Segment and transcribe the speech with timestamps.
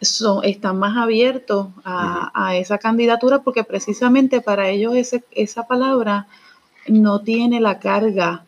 [0.00, 4.94] son, están más abiertos a, esa candidatura porque precisamente para ellos
[5.30, 6.26] esa palabra
[6.88, 8.44] no tiene la carga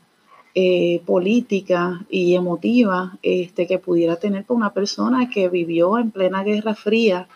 [0.54, 6.42] eh, política y emotiva este, que pudiera tener con una persona que vivió en plena
[6.42, 7.29] Guerra Fría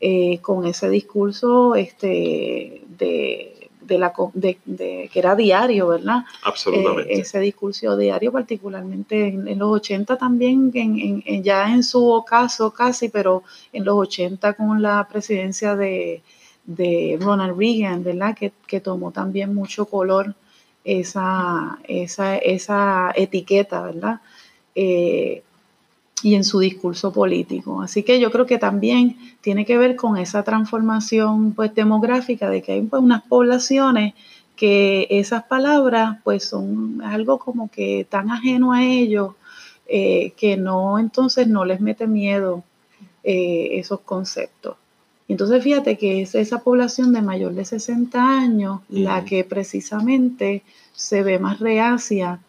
[0.00, 3.51] eh, con ese discurso este, de,
[3.88, 4.58] la, de,
[5.12, 6.24] que era diario, ¿verdad?
[6.42, 7.14] Absolutamente.
[7.14, 13.08] Eh, ese discurso diario, particularmente en, los 80 también, en, ya en su ocaso casi,
[13.08, 13.42] pero
[13.72, 16.22] en los 80 con la presidencia de,
[17.20, 18.36] Ronald Reagan, ¿verdad?
[18.36, 20.34] Que, que tomó también mucho color
[20.84, 24.20] esa, esa, esa etiqueta, ¿verdad?
[24.74, 25.42] Eh,
[26.22, 27.82] y en su discurso político.
[27.82, 32.62] Así que yo creo que también tiene que ver con esa transformación pues, demográfica de
[32.62, 34.14] que hay pues, unas poblaciones
[34.56, 39.32] que esas palabras pues son algo como que tan ajeno a ellos
[39.88, 42.62] eh, que no entonces no les mete miedo
[43.24, 44.76] eh, esos conceptos.
[45.26, 51.22] Entonces fíjate que es esa población de mayor de 60 años la que precisamente se
[51.22, 52.40] ve más reacia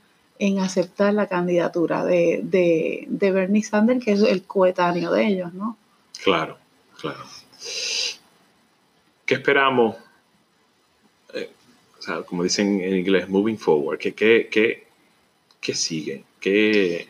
[0.46, 5.78] en aceptar la candidatura de, de, Bernie Sanders, que es el coetáneo de ellos, ¿no?
[6.22, 6.58] Claro,
[7.00, 7.24] claro.
[9.26, 9.96] ¿Qué esperamos?
[11.34, 11.50] Eh,
[11.98, 14.86] o sea, como dicen en inglés, moving forward, ¿qué, qué, qué,
[15.62, 16.26] qué sigue?
[16.42, 17.08] ¿Qué,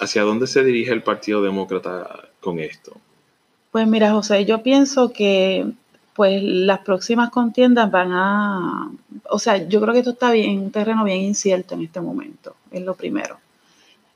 [0.00, 2.96] ¿Hacia dónde se dirige el Partido Demócrata con esto?
[3.72, 5.70] Pues mira, José, yo pienso que
[6.14, 8.90] pues las próximas contiendas van a,
[9.30, 12.54] o sea, yo creo que esto está bien, un terreno bien incierto en este momento,
[12.70, 13.38] es lo primero.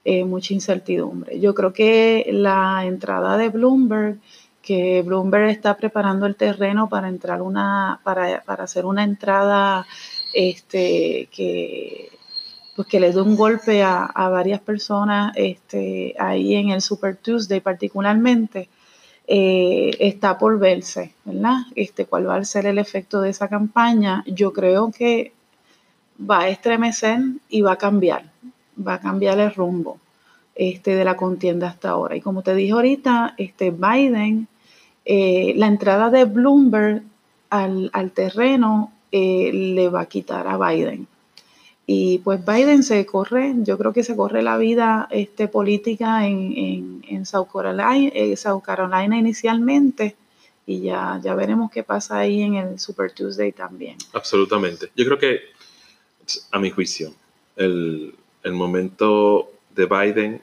[0.05, 1.41] Eh, mucha incertidumbre.
[1.41, 4.19] Yo creo que la entrada de Bloomberg,
[4.63, 9.85] que Bloomberg está preparando el terreno para entrar una, para, para hacer una entrada
[10.33, 12.11] este, que,
[12.77, 17.17] pues que le dé un golpe a, a varias personas este, ahí en el Super
[17.17, 18.69] Tuesday particularmente
[19.29, 21.59] eh, está por verse, ¿verdad?
[21.75, 24.23] Este, ¿Cuál va a ser el efecto de esa campaña?
[24.27, 25.33] Yo creo que
[26.19, 28.31] va a estremecer y va a cambiar,
[28.79, 29.99] va a cambiar el rumbo
[30.55, 32.17] este, de la contienda hasta ahora.
[32.17, 34.49] Y como te dije ahorita, este, Biden,
[35.05, 37.03] eh, la entrada de Bloomberg
[37.51, 41.07] al, terreno eh, le va a quitar a Biden.
[41.89, 47.05] Y pues Biden se corre, yo creo que se corre la vida este, política en,
[47.07, 50.17] en, South, Carolina, eh, South Carolina inicialmente
[50.67, 53.97] y ya, ya veremos qué pasa ahí en el Super Tuesday también.
[54.13, 54.91] Absolutamente.
[54.97, 55.41] Yo creo que,
[56.51, 57.15] a mi juicio,
[57.55, 58.15] el,
[58.45, 60.43] momento de Biden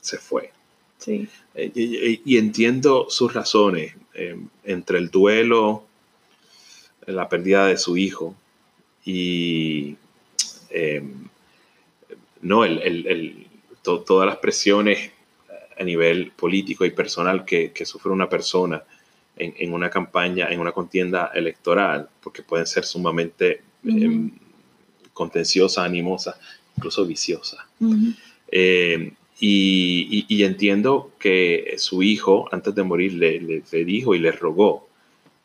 [0.00, 0.52] se fue.
[0.98, 1.26] Sí.
[1.54, 5.84] Eh, y, entiendo sus razones eh, entre el duelo,
[7.06, 8.34] la pérdida de su hijo
[9.04, 9.96] y
[10.72, 11.28] Em,
[12.42, 13.46] no, el,
[13.82, 15.10] todas las presiones
[15.78, 18.82] a nivel político y personal que, sufre una persona
[19.36, 24.30] en, una campaña, en una contienda electoral, porque pueden ser sumamente em,
[25.12, 26.36] contenciosas, animosas,
[26.76, 27.60] incluso viciosas.
[28.50, 34.88] Em, y, entiendo que su hijo, antes de morir, le, dijo y le rogó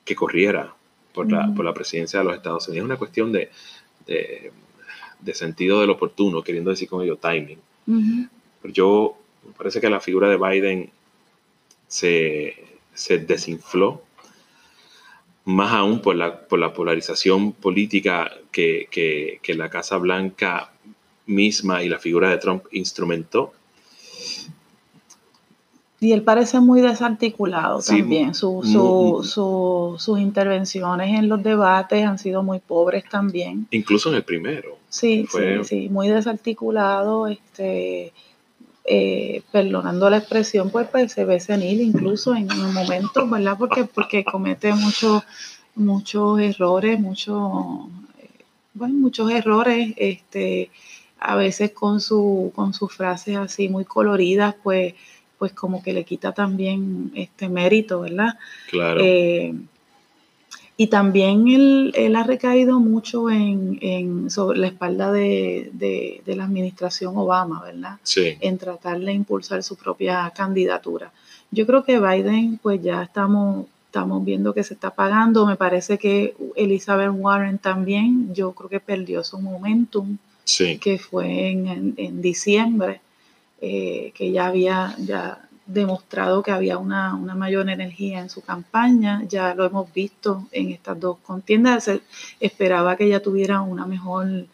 [0.06, 0.74] que corriera
[1.14, 2.84] por, la, por la presidencia de los Estados Unidos.
[2.84, 3.50] Es una cuestión de
[4.08, 4.52] de
[5.34, 7.60] sentido del oportuno, queriendo decir con ello timing.
[8.62, 10.90] Pero yo, me parece que la figura de Biden
[11.88, 12.56] se,
[13.28, 14.02] desinfló,
[15.46, 18.88] más aún por la, por la polarización política que,
[19.42, 20.72] que la Casa Blanca
[21.26, 23.54] misma y la figura de Trump instrumentó
[26.00, 28.34] y él parece muy desarticulado también.
[28.36, 33.68] sus intervenciones en los debates han sido muy pobres también.
[33.72, 34.78] Incluso en el primero.
[34.90, 38.14] Sí, sí, sí, muy desarticulado, este,
[38.86, 43.56] eh, perdonando la expresión, pues, pues se ve senil incluso en, un momento, ¿verdad?
[43.58, 45.24] Porque, porque comete muchos
[45.78, 47.38] muchos errores, muchos,
[48.74, 50.72] bueno, muchos errores, este,
[51.20, 54.96] a veces con, su, con sus frases así muy coloridas, pues
[55.38, 58.38] pues como que le quita también este mérito, ¿verdad?
[58.70, 59.00] Claro.
[59.04, 59.54] Eh,
[60.80, 67.98] y también él, ha recaído mucho en, sobre la espalda de, la administración Obama, ¿verdad?
[68.04, 68.38] Sí.
[68.42, 71.12] En tratar de impulsar su propia candidatura.
[71.50, 75.48] Yo creo que Biden, pues ya estamos, estamos viendo que se está pagando.
[75.48, 80.78] Me parece que Elizabeth Warren también, yo creo que perdió su momentum, sí.
[80.78, 83.02] que fue en, en diciembre.
[83.60, 89.54] Eh, que ya había ya demostrado que había una, mayor energía en su campaña, ya
[89.54, 91.92] lo hemos visto en estas dos contiendas,
[92.40, 94.46] esperaba que ella tuviera una mejor,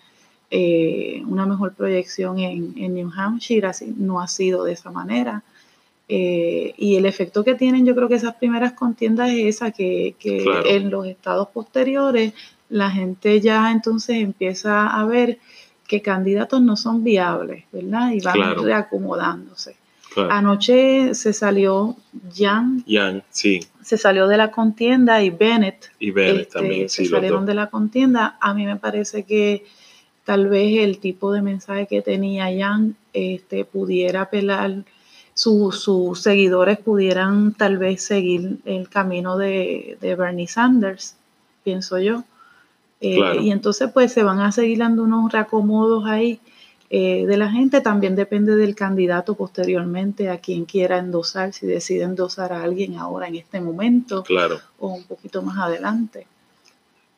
[0.50, 5.44] eh, una mejor proyección en, New Hampshire, así no ha sido de esa manera.
[6.10, 10.16] Eh, y el efecto que tienen, yo creo que esas primeras contiendas es esa, que,
[10.20, 12.34] en los estados posteriores
[12.70, 15.38] la gente ya entonces empieza a ver
[15.88, 18.12] que candidatos no son viables, ¿verdad?
[18.12, 19.76] Y van reacomodándose.
[20.30, 21.96] Anoche se salió
[22.36, 22.84] Jan.
[22.88, 23.62] Jan, sí.
[23.82, 25.92] Se salió de la contienda y Bennett.
[26.00, 27.06] Y Bennett este, también, sí.
[27.06, 28.38] Se salieron de la contienda.
[28.40, 29.66] A mí me parece que
[30.24, 34.84] tal vez el tipo de mensaje que tenía Jan este, pudiera apelar,
[35.34, 41.16] sus seguidores pudieran tal vez seguir el camino de, Bernie Sanders,
[41.64, 42.24] pienso yo.
[43.06, 46.40] Eh, y entonces pues se van a seguir dando unos reacomodos ahí
[46.90, 52.04] eh, de la gente, también depende del candidato posteriormente a quien quiera endosar, si decide
[52.04, 54.62] endosar a alguien ahora en este momento claro.
[54.80, 56.28] o un poquito más adelante.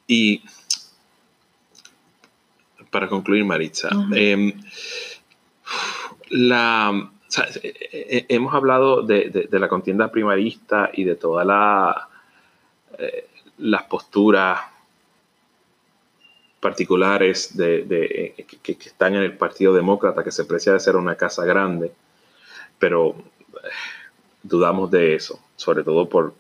[0.08, 0.42] Y
[2.90, 4.54] para concluir, Maritza, em,
[6.30, 7.12] la,
[7.62, 12.10] eh, eh, hemos hablado de, la contienda primarista y de todas la,
[13.60, 14.62] las posturas
[16.66, 18.34] particulares de,
[18.64, 21.92] que, están en el Partido Demócrata, que se precia de ser una casa grande,
[22.80, 23.70] pero eh,
[24.42, 26.34] dudamos de eso, sobre todo por,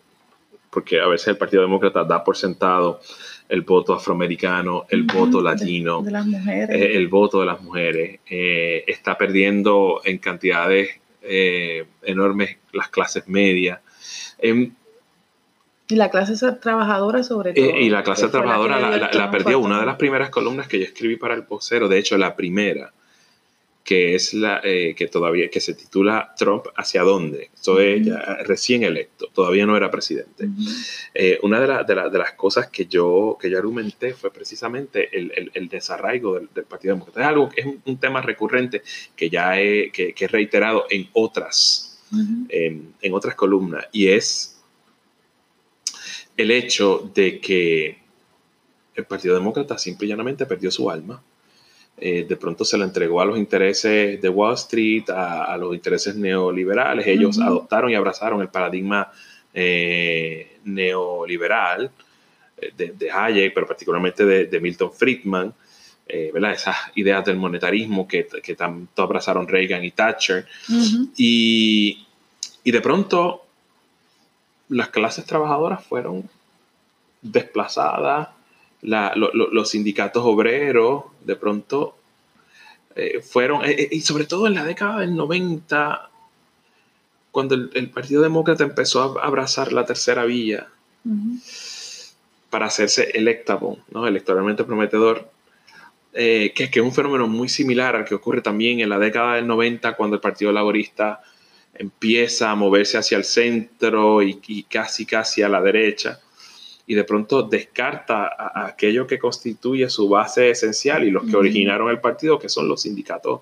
[0.72, 3.01] porque a veces el Partido Demócrata da por sentado
[3.48, 8.19] el voto afroamericano, el voto latino, eh, el voto de las mujeres.
[8.27, 10.89] Eh, está perdiendo en cantidades
[12.01, 13.80] enormes las clases medias.
[14.39, 14.74] Em,
[15.88, 17.78] y la clase trabajadora sobre todo.
[17.78, 18.80] y la clase trabajadora
[19.14, 19.60] la, perdió.
[19.60, 22.92] Una de las primeras columnas que yo escribí para el vocero, de hecho la primera,
[23.84, 27.52] que es la eh, que todavía que se titula Trump hacia dónde.
[27.54, 28.08] Eso es
[28.48, 30.50] recién electo, todavía no era presidente.
[31.14, 35.70] Eh, una de, de, las cosas que yo, que yo argumenté fue precisamente el, el,
[35.70, 37.22] desarraigo del, Partido Demócrata.
[37.22, 38.82] Es algo que es un, tema recurrente
[39.16, 42.04] que ya he, que, he reiterado en otras,
[42.50, 44.55] en otras columnas y es
[46.38, 47.98] el hecho de que
[48.96, 51.22] el Partido Demócrata simple y llanamente perdió su alma.
[51.98, 56.16] Eh, de pronto se le entregó a los intereses de Wall Street, a, los intereses
[56.16, 57.08] neoliberales.
[57.08, 59.12] Ellos adoptaron y abrazaron el paradigma
[59.54, 61.90] eh, neoliberal
[62.58, 65.54] eh, de, Hayek, pero particularmente de, Milton Friedman.
[66.34, 66.52] ¿verdad?
[66.52, 68.24] Esas ideas del monetarismo que,
[68.58, 70.46] tanto abrazaron Reagan y Thatcher.
[71.18, 72.06] y,
[72.64, 73.45] y de pronto
[74.70, 76.30] las clases trabajadoras fueron
[77.22, 78.30] desplazadas,
[78.82, 81.96] los sindicatos obreros de pronto
[82.96, 86.10] eh, fueron, eh, eh, y sobre todo en la década del 90,
[87.32, 90.68] cuando el, Partido Demócrata empezó a abrazar la tercera vía
[92.50, 94.08] para hacerse electable, ¿no?
[94.08, 95.30] electoralmente prometedor,
[96.14, 99.48] que, que, es un fenómeno muy similar al que ocurre también en la década del
[99.48, 101.22] 90, cuando el Partido Laborista
[101.75, 106.19] empieza a moverse hacia el centro y, casi casi a la derecha
[106.88, 111.89] y de pronto descarta a, aquello que constituye su base esencial y los que originaron
[111.89, 113.42] el partido, que son los sindicatos,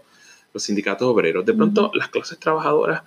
[0.54, 1.46] los sindicatos obreros.
[1.46, 3.04] De pronto las clases trabajadoras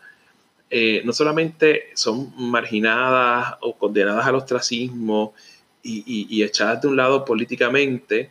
[0.69, 5.35] eh, no solamente son marginadas o condenadas al ostracismo
[5.83, 8.31] y, y echadas de un lado políticamente,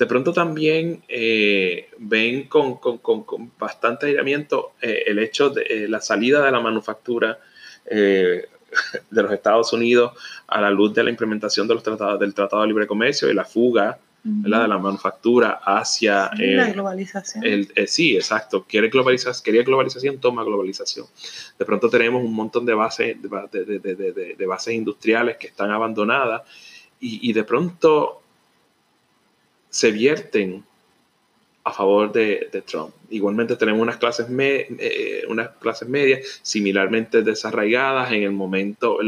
[0.00, 2.80] de pronto también eh, ven con,
[3.58, 7.38] bastante aislamiento eh, el hecho de eh, la salida de la manufactura
[7.84, 8.48] de
[9.10, 10.12] los Estados Unidos
[10.46, 13.34] a la luz de la implementación de los tratados, del Tratado de Libre Comercio y
[13.34, 16.30] la fuga de la manufactura hacia...
[16.34, 17.44] la globalización.
[17.86, 18.64] sí, exacto.
[18.66, 21.06] Quiere globalizar, quería globalización, toma globalización.
[21.58, 26.42] De pronto tenemos un montón de bases, de, bases industriales que están abandonadas
[27.00, 28.20] y, y de pronto
[29.70, 30.64] se vierten
[31.62, 32.94] a favor de, Trump.
[33.10, 38.98] Igualmente tenemos unas clases, eh, unas clases medias similarmente desarraigadas en el momento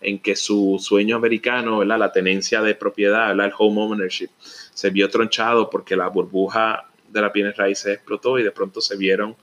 [0.00, 5.70] en que su sueño americano, la tenencia de propiedad, el home ownership, se vio tronchado
[5.70, 9.36] porque la burbuja de la bienes raíces explotó y de pronto se vieron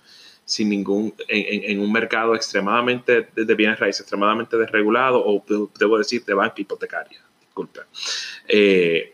[0.45, 5.43] sin ningún, en, un mercado extremadamente de, bienes raíces, extremadamente desregulado o
[5.79, 7.21] debo decir de banca hipotecaria.
[7.39, 7.85] Disculpa.
[8.47, 9.13] Eh,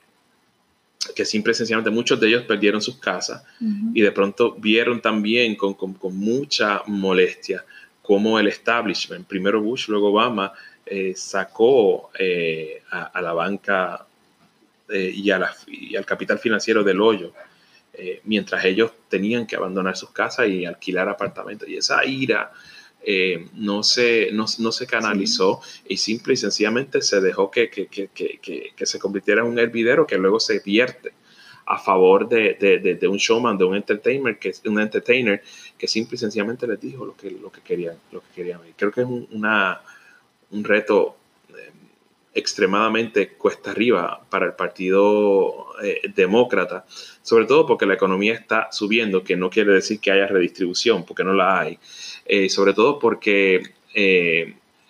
[1.16, 3.44] que simple y sencillamente muchos de ellos perdieron sus casas
[3.94, 5.78] y de pronto vieron también con,
[6.14, 7.64] mucha molestia
[8.02, 10.54] cómo el establishment, primero Bush, luego Obama,
[10.86, 14.06] eh, sacó eh, a, la banca
[14.90, 17.34] eh, y, a y, al capital financiero del hoyo,
[18.26, 21.68] mientras ellos tenían que abandonar sus casas y alquilar apartamentos.
[21.68, 22.52] Y esa ira
[23.10, 29.00] eh, no, se, no, se canalizó y simple y sencillamente se dejó que, que, se
[29.00, 31.14] convirtiera en un hervidero que luego se vierte
[31.68, 35.42] a favor de, un showman, de un entertainer, que, un entertainer
[35.78, 37.96] que simple y sencillamente les dijo lo que, lo que querían.
[38.12, 38.60] Lo que querían.
[38.76, 39.82] Creo que es un, una,
[40.52, 41.16] un reto
[41.58, 41.72] eh,
[42.34, 46.86] extremadamente cuesta arriba para el Partido eh, Demócrata,
[47.22, 51.24] sobre todo porque la economía está subiendo, que no quiere decir que haya redistribución, porque
[51.24, 51.80] no la hay,
[52.28, 53.64] eh, sobre todo porque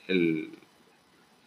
[0.08, 0.58] el,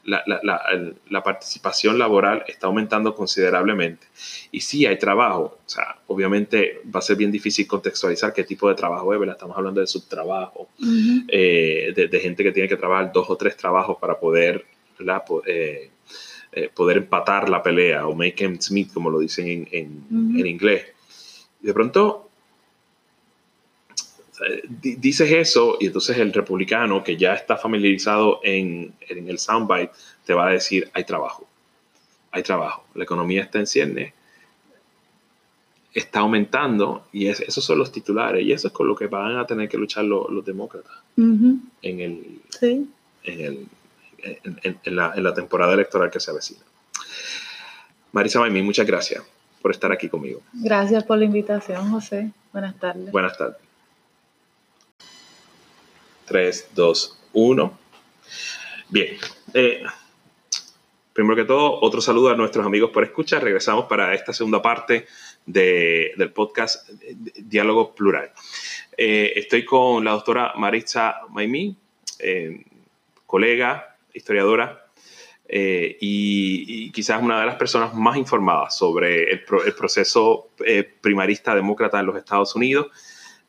[0.05, 4.07] la, participación laboral está aumentando considerablemente.
[4.51, 8.69] Y sí hay trabajo, o sea, obviamente va a ser bien difícil contextualizar qué tipo
[8.69, 9.37] de trabajo es, ¿verdad?
[9.37, 10.69] Estamos hablando de subtrabajo,
[11.29, 14.65] eh, de, gente que tiene que trabajar dos o tres trabajos para poder,
[15.47, 15.91] eh,
[16.53, 20.87] eh, poder empatar la pelea o make ends meet, como lo dicen en, en inglés.
[21.61, 22.30] De pronto,
[24.71, 29.93] dices eso y entonces el republicano que ya está familiarizado en, en, el soundbite
[30.25, 31.47] te va a decir, hay trabajo,
[32.31, 34.15] hay trabajo, la economía está en cierne,
[35.93, 39.47] está aumentando y esos son los titulares y eso es con lo que van a
[39.47, 42.91] tener que luchar los demócratas en, el, en,
[43.25, 43.67] el,
[44.23, 46.61] en, la, en, la, temporada electoral que se avecina.
[48.13, 49.23] Marisa Maimí, muchas gracias
[49.61, 50.41] por estar aquí conmigo.
[50.53, 52.31] Gracias por la invitación, José.
[52.53, 53.11] Buenas tardes.
[53.13, 53.70] Buenas tardes.
[56.31, 57.79] 3, 2, 1.
[58.89, 59.17] Bien.
[59.53, 59.83] Eh,
[61.13, 63.43] primero que todo, otro saludo a nuestros amigos por escuchar.
[63.43, 65.09] Regresamos para esta segunda parte
[65.45, 66.89] del podcast
[67.37, 68.31] Diálogo Plural.
[68.97, 71.75] Eh, estoy con la doctora Maritza Maimí,
[72.21, 72.65] eh,
[73.27, 74.87] colega, historiadora,
[75.53, 80.51] y, quizás una de las personas más informadas sobre el, el proceso
[81.01, 82.87] primarista demócrata en los Estados Unidos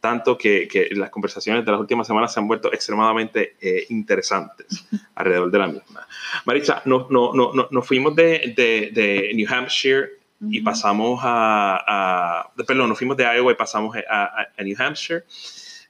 [0.02, 5.52] tanto que, las conversaciones de las últimas semanas se han vuelto extremadamente eh, interesantes alrededor
[5.52, 6.08] de la misma.
[6.46, 10.10] Maritza, nos no, no, no, fuimos de, New Hampshire
[10.50, 15.24] y pasamos a, Perdón, nos fuimos de Iowa y pasamos a, New Hampshire.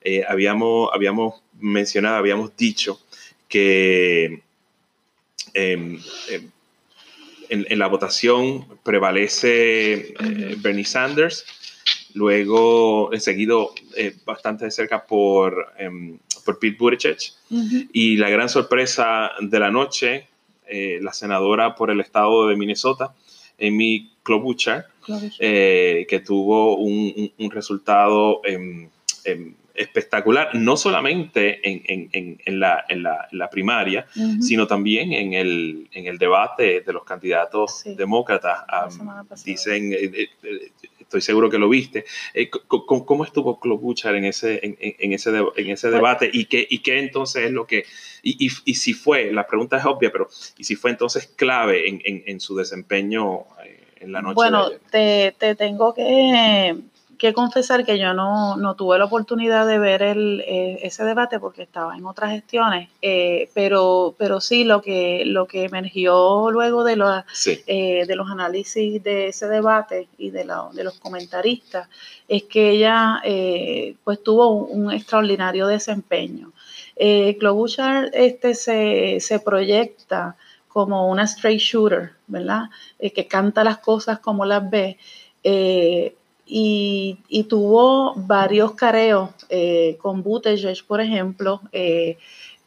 [0.03, 2.99] Eh, habíamos, habíamos mencionado, habíamos dicho
[3.47, 4.41] que
[5.53, 6.01] em,
[7.49, 11.45] en, la votación prevalece eh, Bernie Sanders
[12.13, 17.17] luego he seguido eh, bastante de cerca por, em, por Pete Buttigieg.
[17.93, 20.27] Y la gran sorpresa de la noche,
[20.67, 23.13] eh, la senadora por el estado de Minnesota,
[23.59, 24.87] Amy Klobuchar,
[25.39, 28.87] eh, que tuvo un, un, resultado em,
[29.25, 32.85] em, espectacular, no solamente en, en, en, la,
[33.31, 34.05] la, primaria,
[34.39, 38.65] sino también en el, el, debate de los candidatos demócratas.
[39.43, 39.93] dicen,
[41.11, 42.05] estoy seguro que lo viste.
[42.33, 46.99] Eh, ¿cómo, estuvo Klobuchar en ese, en, ese, en ese debate y qué, y qué
[46.99, 47.85] entonces es lo que,
[48.23, 52.39] y, y, si fue, la pregunta es obvia, pero y si fue entonces clave en,
[52.39, 54.35] su desempeño eh, en la noche?
[54.35, 56.75] Bueno, Te, te tengo que
[57.21, 61.39] que confesar que yo no, no tuve la oportunidad de ver el, eh, ese debate
[61.39, 66.83] porque estaba en otras gestiones, eh, pero, pero sí lo que, lo que emergió luego
[66.83, 71.87] de, los, eh, de los análisis de ese debate y de, la, de los comentaristas
[72.27, 73.21] es que ella
[74.03, 76.51] pues tuvo un, extraordinario desempeño.
[76.95, 80.37] Eh, Klobuchar este, se, se proyecta
[80.67, 82.71] como una straight shooter, ¿verdad?
[82.97, 84.97] que canta las cosas como las ve.
[85.43, 86.15] Eh,
[86.53, 91.61] y, tuvo varios careos eh, con Buttigieg, por ejemplo.
[91.71, 92.17] Eh,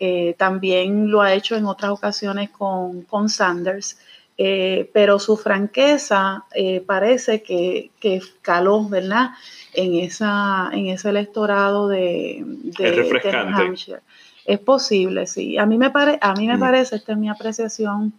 [0.00, 3.99] eh, también lo ha hecho en otras ocasiones con, con Sanders.
[4.37, 6.45] pero su franqueza
[6.87, 9.33] parece que, que, caló, ¿verdad?
[9.75, 13.21] En, esa, en ese electorado de, de,
[13.55, 14.00] Hampshire.
[14.47, 15.59] Es posible, sí.
[15.59, 16.61] A mí me, pare, a mí me mm.
[16.61, 18.14] parece, esta es mi apreciación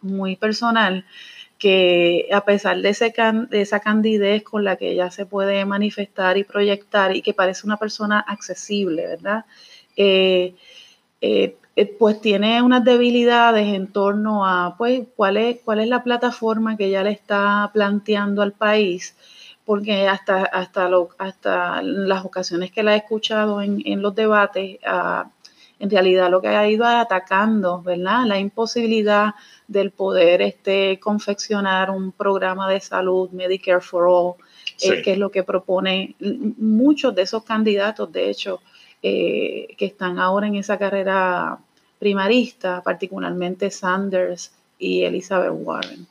[0.00, 1.04] muy personal,
[1.58, 3.14] que a pesar de, ese
[3.50, 7.66] de esa candidez con la que ella se puede manifestar y proyectar y que parece
[7.66, 9.46] una persona accesible, ¿verdad?
[9.96, 10.54] Eh,
[11.20, 16.02] eh, eh, pues tiene unas debilidades en torno a pues, cuál, es, cuál es la
[16.02, 19.16] plataforma que ella le está planteando al país,
[19.64, 25.30] porque hasta, hasta, hasta las ocasiones que la he escuchado en, en los debates, ah,
[25.78, 28.24] en realidad lo que ha ido atacando, ¿verdad?
[28.26, 29.34] La imposibilidad
[29.68, 34.34] del poder este, confeccionar un programa de salud, Medicare for All,
[34.80, 36.14] eh, que es lo que propone
[36.58, 38.60] muchos de esos candidatos, de hecho,
[39.02, 41.58] eh, que están ahora en esa carrera
[41.98, 46.06] primarista, particularmente Sanders y Elizabeth Warren.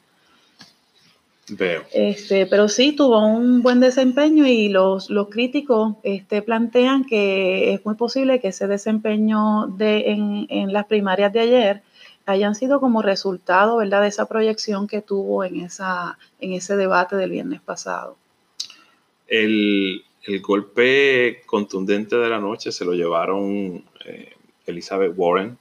[1.48, 1.84] Veo.
[1.94, 7.86] Este, pero sí tuvo un buen desempeño y los, los críticos este, plantean que es
[7.86, 11.82] muy posible que ese desempeño de, en, en las primarias de ayer
[12.26, 17.16] hayan sido como resultado, ¿verdad?, de esa proyección que tuvo en, esa, en ese debate
[17.16, 18.18] del viernes pasado.
[19.28, 20.04] El,
[20.42, 24.34] golpe contundente de la noche se lo llevaron eh,
[24.66, 25.56] Elizabeth Warren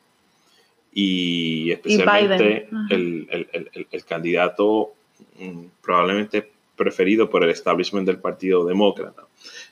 [0.94, 5.03] y especialmente el, candidato mm,
[5.82, 9.26] probablemente preferido por el establishment del Partido Demócrata,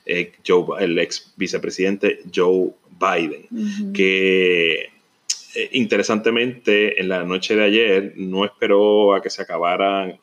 [0.05, 0.33] eh,
[0.79, 4.93] el ex vicepresidente Joe Biden, que
[5.55, 10.19] eh, interesantemente en la noche de ayer no esperó a que se acabaran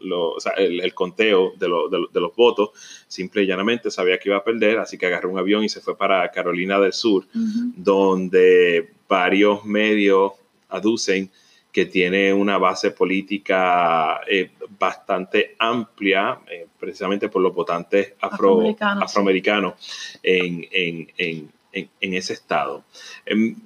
[0.57, 2.71] el, conteo de, los votos,
[3.07, 5.81] simple y llanamente sabía que iba a perder, así que agarró un avión y se
[5.81, 10.33] fue para Carolina del Sur, donde varios medios
[10.69, 11.31] aducen
[11.73, 19.77] que tiene una base política eh, bastante amplia, eh, precisamente por los votantes afroamericanos,
[20.23, 21.53] en,
[22.01, 22.85] ese estado.
[23.25, 23.57] Em,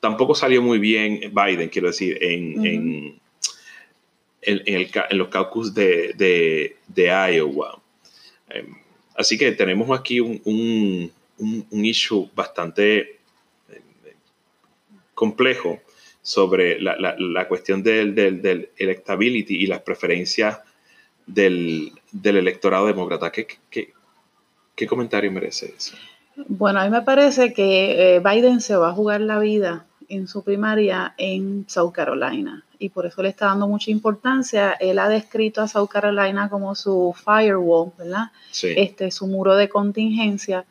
[0.00, 3.20] tampoco salió muy bien Biden, quiero decir, en,
[5.10, 7.80] los caucus de, Iowa.
[8.48, 8.74] Em,
[9.14, 13.20] así que tenemos aquí un, un issue bastante
[13.68, 13.82] em,
[15.14, 15.80] complejo
[16.28, 20.58] sobre la, cuestión del, del, electability y las preferencias
[21.26, 21.92] del,
[22.22, 23.32] electorado demócrata.
[23.32, 25.96] ¿Qué, qué, comentario merece eso?
[26.46, 30.28] Bueno, a mí me parece que eh, Biden se va a jugar la vida en
[30.28, 34.72] su primaria en South Carolina y por eso le está dando mucha importancia.
[34.72, 38.32] Él ha descrito a South Carolina como su firewall, ¿verdad?
[38.50, 38.74] Sí.
[38.76, 40.66] Este, su muro de contingencia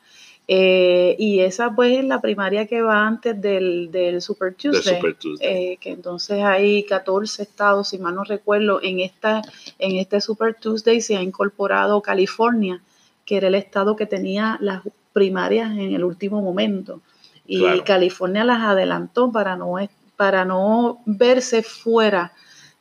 [0.49, 5.01] eh, y esa pues es la primaria que va antes del, Super Tuesday,
[5.41, 9.41] eh, que entonces hay 14 estados, si mal no recuerdo, en, esta,
[9.77, 12.81] en este Super Tuesday se ha incorporado California,
[13.25, 17.01] que era el estado que tenía las primarias en el último momento.
[17.45, 19.75] Y California las adelantó para no,
[20.15, 22.33] para no verse fuera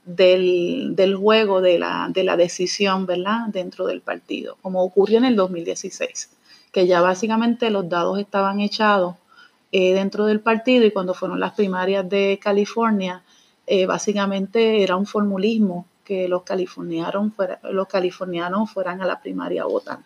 [0.04, 5.24] del, del juego de la, de la decisión, ¿verdad?, dentro del partido, como ocurrió en
[5.24, 6.35] el 2016
[6.72, 9.16] que ya básicamente los dados estaban echados
[9.72, 13.22] eh, dentro del partido y cuando fueron las primarias de California,
[13.66, 17.32] eh, básicamente era un formulismo que los californianos,
[17.62, 19.98] los californianos fueran a la primaria a votar.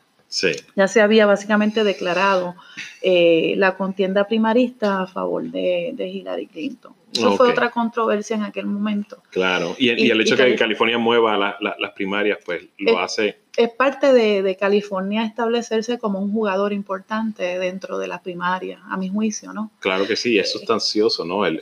[0.77, 2.55] Ya se había básicamente declarado
[3.03, 6.95] eh, la contienda primarista a favor de, Hillary Clinton.
[7.13, 9.23] Eso fue otra controversia en aquel momento.
[9.31, 14.13] Claro, y, el hecho de que California mueva las primarias, pues lo hace es parte
[14.13, 19.71] de, California establecerse como un jugador importante dentro de la primaria, a mi juicio, ¿no?
[19.81, 21.47] Claro que sí, es sustancioso, ¿no?
[21.47, 21.59] El,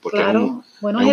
[0.00, 0.64] porque es un,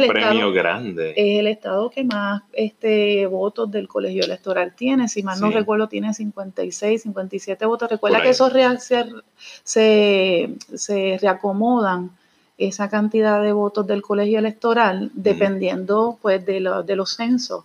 [0.08, 1.12] premio grande.
[1.16, 5.88] Es el estado que más este, votos del colegio electoral tiene, si mal no recuerdo,
[5.88, 7.90] tiene 56, 57 votos.
[7.90, 8.52] Recuerda que esos
[9.64, 12.12] se, se, reacomodan
[12.60, 17.64] esa cantidad de votos del colegio electoral dependiendo pues de, de los censos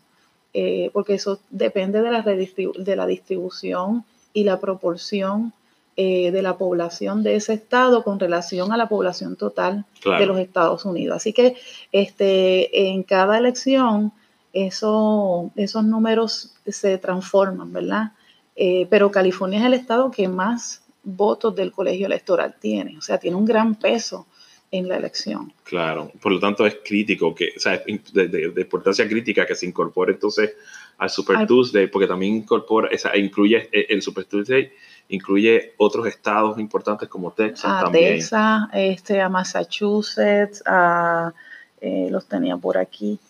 [0.57, 5.53] eh, porque eso depende de la, de la distribución y la proporción
[5.97, 10.39] eh, de la población de ese estado con relación a la población total de los
[10.39, 11.17] Estados Unidos.
[11.17, 11.57] Así que
[11.91, 14.13] este, en cada elección
[14.53, 18.13] eso, esos números se transforman, ¿verdad?
[18.55, 23.19] Eh, pero California es el estado que más votos del colegio electoral tiene, o sea,
[23.19, 24.27] tiene un gran peso
[24.75, 25.53] en la elección.
[25.63, 30.15] Claro, por lo tanto es crítico, que, o sea, de, importancia crítica que se incorpore
[30.15, 30.57] entonces
[30.99, 34.73] al Super Tuesday, porque también incorpora, esa, incluye eh, el Super Tuesday,
[35.09, 38.17] incluye otros estados importantes como Texas a también.
[38.17, 41.33] Texas, este, a Massachusetts, a,
[41.81, 43.21] eh, los tenía por aquí.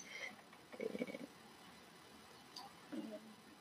[0.78, 1.18] Eh,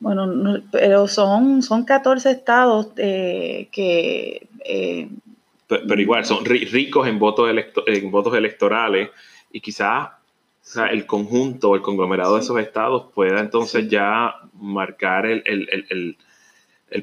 [0.00, 4.48] bueno, pero son, son 14 estados que
[5.86, 7.50] pero, igual son ricos en votos,
[7.86, 9.10] en votos electorales
[9.50, 10.08] y quizás
[10.90, 16.16] el conjunto, el conglomerado de esos estados pueda entonces ya marcar el,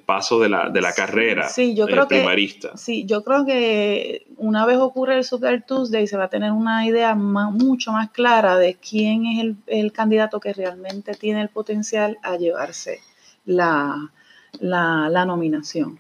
[0.06, 2.78] paso de la, de la carrera sí, yo creo primarista.
[2.78, 6.86] sí, yo creo que una vez ocurre el Super Tuesday se va a tener una
[6.86, 12.18] idea mucho más clara de quién es el, el, candidato que realmente tiene el potencial
[12.24, 13.02] a llevarse
[13.46, 14.12] la,
[14.60, 16.00] la, la nominación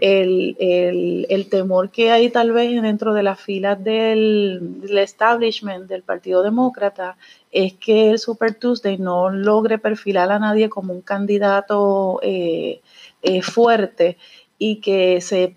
[0.00, 7.16] el, temor que hay tal vez dentro de las filas del, establishment del Partido Demócrata
[7.50, 12.80] es que el Super Tuesday no logre perfilar a nadie como un candidato eh,
[13.22, 14.18] eh, fuerte
[14.58, 15.56] y que se,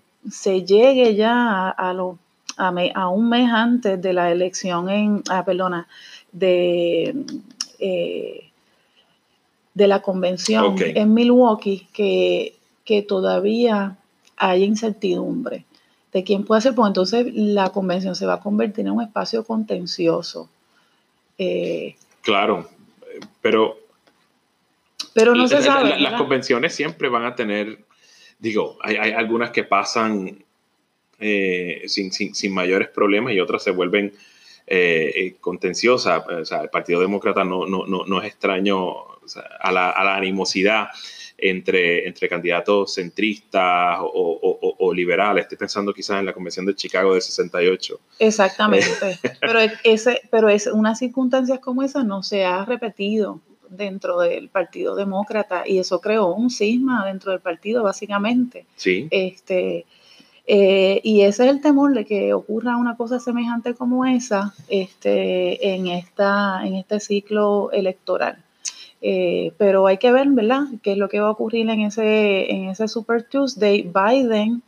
[0.64, 1.90] llegue ya a,
[2.56, 5.88] a, un mes antes de la elección en, ah, perdona,
[6.32, 7.14] de,
[7.78, 8.50] eh,
[9.74, 13.98] de la convención en Milwaukee, que, que todavía
[14.36, 15.64] hay incertidumbre
[16.12, 19.44] de quién puede ser, pues entonces la convención se va a convertir en un espacio
[19.44, 20.48] contencioso.
[22.22, 22.68] claro,
[23.40, 23.78] pero...
[25.12, 25.98] Pero no se sabe.
[25.98, 27.84] las convenciones siempre van a tener,
[28.38, 30.44] digo, hay, hay algunas que pasan
[31.18, 34.12] sin, sin, sin, mayores problemas y otras se vuelven
[34.66, 36.22] eh, contenciosas.
[36.26, 38.94] O sea, el Partido Demócrata no, no, no, no es extraño
[39.60, 40.88] a, la, a, la, animosidad
[41.38, 45.44] entre, entre candidatos centristas o, o, liberales.
[45.44, 48.00] Estoy pensando quizás en la Convención de Chicago de 68.
[48.18, 49.18] Exactamente.
[49.40, 54.94] pero, ese, pero es, unas circunstancias como esas no se ha repetido dentro del Partido
[54.94, 58.66] Demócrata y eso creó un cisma dentro del partido básicamente.
[58.76, 59.08] Sí.
[59.10, 59.84] Este,
[60.46, 65.74] eh, y ese es el temor de que ocurra una cosa semejante como esa este,
[65.74, 68.45] en, esta, en este ciclo electoral.
[69.02, 72.50] Eh, pero hay que ver, ¿verdad?, qué es lo que va a ocurrir en ese,
[72.50, 73.82] en ese Super Tuesday.
[73.82, 74.62] Biden,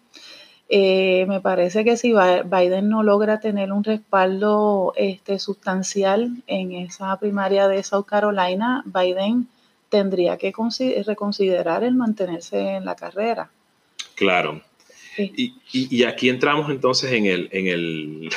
[0.68, 7.18] eh, me parece que si Biden no logra tener un respaldo este, sustancial en esa
[7.18, 9.48] primaria de South Carolina, Biden
[9.88, 10.52] tendría que
[11.06, 13.50] reconsiderar el mantenerse en la carrera.
[14.14, 14.60] Claro.
[15.16, 18.30] Y, y, aquí entramos entonces en el, en el,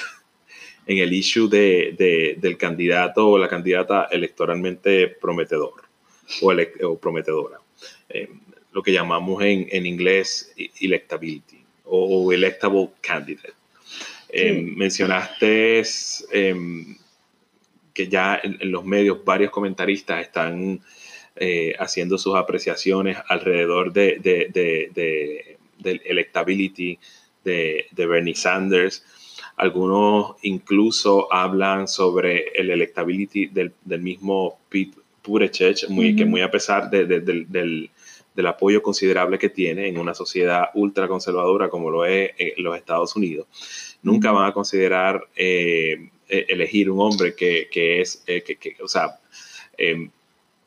[0.86, 5.84] en el issue de, del candidato o la candidata electoralmente prometedor
[6.42, 6.54] o,
[6.88, 7.58] o prometedora.
[8.10, 8.30] Eh,
[8.72, 13.54] lo que llamamos en, en inglés electability o, electable candidate.
[14.30, 15.84] Eh, mencionaste
[16.32, 16.96] em,
[17.94, 20.80] que ya en, los medios varios comentaristas están
[21.36, 26.98] eh, haciendo sus apreciaciones alrededor de, de del electability
[27.44, 29.04] de, de, Bernie Sanders.
[29.58, 35.02] Algunos incluso hablan sobre el electability del, del mismo Pete
[35.90, 40.70] muy, que muy a pesar de, del, del, apoyo considerable que tiene en una sociedad
[40.74, 43.46] ultraconservadora como lo es eh, los Estados Unidos,
[44.02, 48.78] nunca van a considerar eh, e, elegir un hombre que, que es, eh, que, que,
[48.82, 49.20] o sea,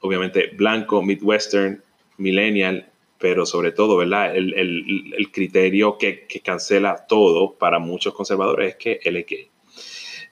[0.00, 1.82] obviamente blanco, midwestern,
[2.16, 2.88] millennial,
[3.24, 4.36] pero sobre todo, ¿verdad?
[4.36, 9.26] El, el, el criterio que, que, cancela todo para muchos conservadores es que él es
[9.26, 9.48] gay.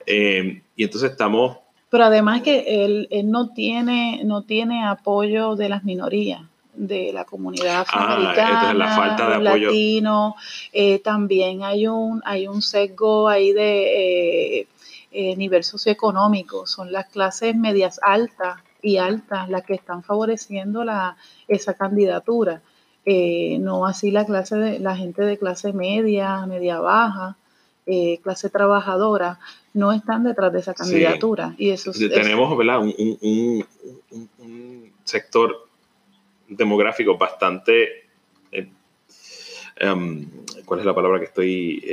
[0.04, 1.56] Eh, y entonces estamos...
[1.88, 6.42] Pero además que él, él, no, tiene, no tiene apoyo de las minorías
[6.74, 9.68] de la comunidad afroamericana, ah, la falta de apoyo.
[9.68, 10.36] latino,
[10.74, 14.66] eh, también hay un, hay un sesgo ahí de eh,
[15.12, 21.16] eh, nivel socioeconómico, son las clases medias altas y altas las que están favoreciendo la,
[21.48, 22.60] esa candidatura.
[23.04, 27.36] Eh, no así la clase de la gente de clase media, media baja,
[27.86, 29.40] eh, clase trabajadora,
[29.74, 31.54] no están detrás de esa candidatura.
[31.58, 32.80] Y eso tenemos ¿verdad?
[32.80, 33.64] Un,
[35.04, 35.68] sector
[36.48, 38.04] demográfico bastante
[38.52, 38.68] eh,
[39.76, 40.28] em,
[40.64, 41.84] ¿cuál es la palabra que estoy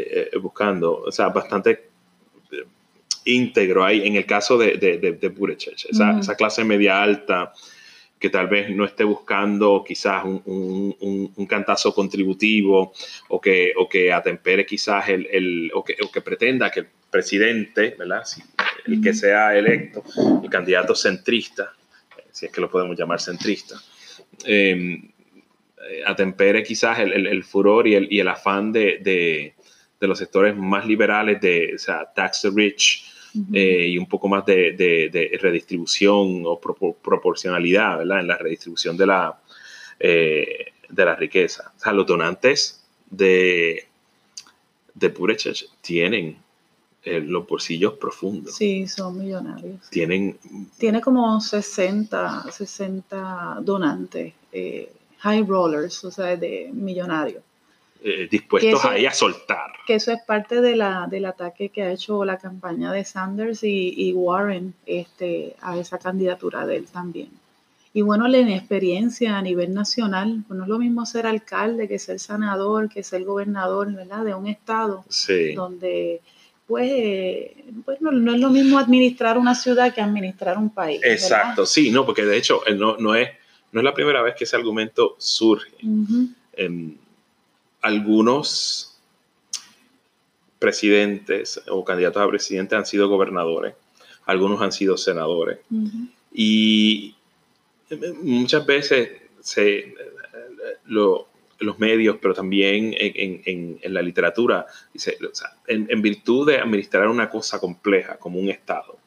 [0.41, 1.01] buscando?
[1.07, 1.89] O sea, bastante
[3.25, 5.33] íntegro ahí en el caso de, de, de,
[5.89, 7.53] esa, esa, clase media alta
[8.19, 10.95] que tal vez no esté buscando quizás un,
[11.35, 12.93] un, cantazo contributivo
[13.29, 16.87] o que, o que atempere quizás el, el o, que, o, que, pretenda que el
[17.09, 18.23] presidente, ¿verdad?
[18.85, 20.03] el que sea electo,
[20.43, 21.73] el candidato centrista,
[22.31, 23.75] si es que lo podemos llamar centrista,
[24.43, 25.11] em,
[26.05, 29.53] atempere quizás el, el, furor y el, y el afán de, de,
[29.99, 33.05] de, los sectores más liberales de, o sea, tax the rich,
[33.53, 38.21] eh, y un poco más de, de, redistribución o proporcionalidad ¿verdad?
[38.21, 39.39] en la redistribución de la,
[39.99, 41.71] eh, de la riqueza.
[41.77, 43.85] O sea, los donantes de,
[44.95, 46.37] de Purechech tienen
[47.03, 48.55] eh, los bolsillos profundos.
[48.55, 49.89] Sí, son millonarios.
[49.89, 50.37] Tienen...
[50.77, 54.33] Tiene como 60, 60 donantes,
[55.19, 57.43] high rollers, o sea, de millonarios.
[58.01, 59.73] Eh, dispuestos ahí a soltar.
[59.85, 63.59] Que eso es parte de la, del ataque que ha hecho la campaña de Sanders
[63.63, 67.29] y, Warren este, a esa candidatura de él también.
[67.93, 71.99] Y bueno, la inexperiencia a nivel nacional, pues no es lo mismo ser alcalde que
[71.99, 74.23] ser senador, que ser gobernador, ¿verdad?
[74.23, 75.03] De un estado
[75.55, 76.21] donde
[76.67, 77.51] pues,
[77.83, 81.01] pues no, es lo mismo administrar una ciudad que administrar un país.
[81.03, 83.27] Exacto, sí, no, porque de hecho eh, no, no, es,
[83.73, 85.73] no es la primera vez que ese argumento surge
[87.81, 88.99] algunos
[90.59, 93.75] presidentes o candidatos a presidente han sido gobernadores,
[94.25, 95.59] algunos han sido senadores.
[96.33, 97.15] Y
[98.21, 99.09] muchas veces
[99.41, 99.93] se,
[100.85, 105.17] los medios, pero también en, la literatura, dice,
[105.67, 108.99] en, virtud de administrar una cosa compleja como un Estado,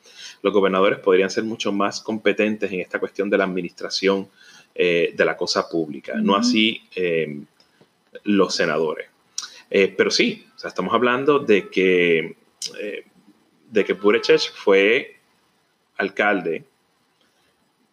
[0.42, 4.28] los gobernadores podrían ser mucho más competentes en esta cuestión de la administración
[4.74, 7.42] eh, de la cosa pública, no así eh,
[8.24, 9.08] los senadores.
[9.70, 12.36] Eh, pero sí, o sea, estamos hablando de que,
[12.78, 13.04] eh,
[13.70, 15.16] de que fue
[15.96, 16.64] alcalde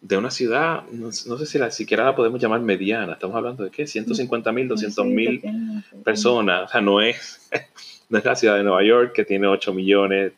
[0.00, 3.70] de una ciudad, no, sé si la, siquiera la podemos llamar mediana, estamos hablando de
[3.70, 5.42] qué, 150 mil, 200 mil
[6.04, 7.48] personas, o sea, no es,
[8.08, 10.32] no es la ciudad de Nueva York que tiene 8 millones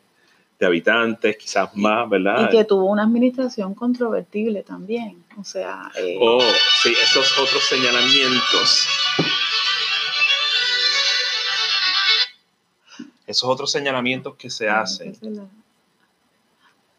[0.59, 2.49] de habitantes, quizás más, ¿verdad?
[2.49, 5.91] Y que tuvo una administración controvertible también, o sea...
[5.97, 6.41] Eh, oh,
[6.81, 8.87] sí, esos otros señalamientos.
[13.33, 15.17] Esos otros señalamientos que se hacen.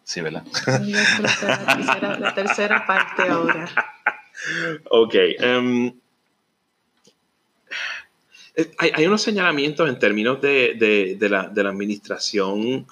[0.03, 0.42] Sí, ¿verdad?
[2.18, 3.70] La tercera, parte ahora.
[4.90, 5.14] Ok.
[5.14, 5.94] Em,
[8.57, 10.75] eh, hay, unos señalamientos en términos de,
[11.20, 12.85] de, la, de la, administración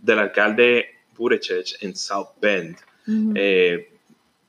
[0.00, 2.76] del alcalde Buttigieg en South Bend,
[3.36, 3.92] eh,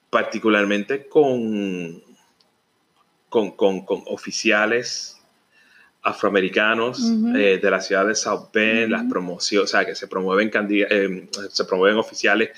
[0.10, 2.02] particularmente con,
[3.30, 5.23] con, con, oficiales
[6.04, 7.00] afroamericanos
[7.36, 11.28] eh, de la ciudad de South Bend, las promociones, o sea, que se promueven, eh,
[11.50, 12.50] se promueven oficiales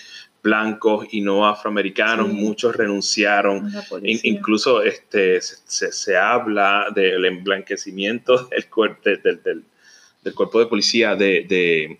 [0.41, 8.47] blancos y no afroamericanos, muchos renunciaron, incluso este, se, se, habla del emblanquecimiento
[9.03, 9.63] del, del, del,
[10.23, 11.99] del cuerpo de policía de, de,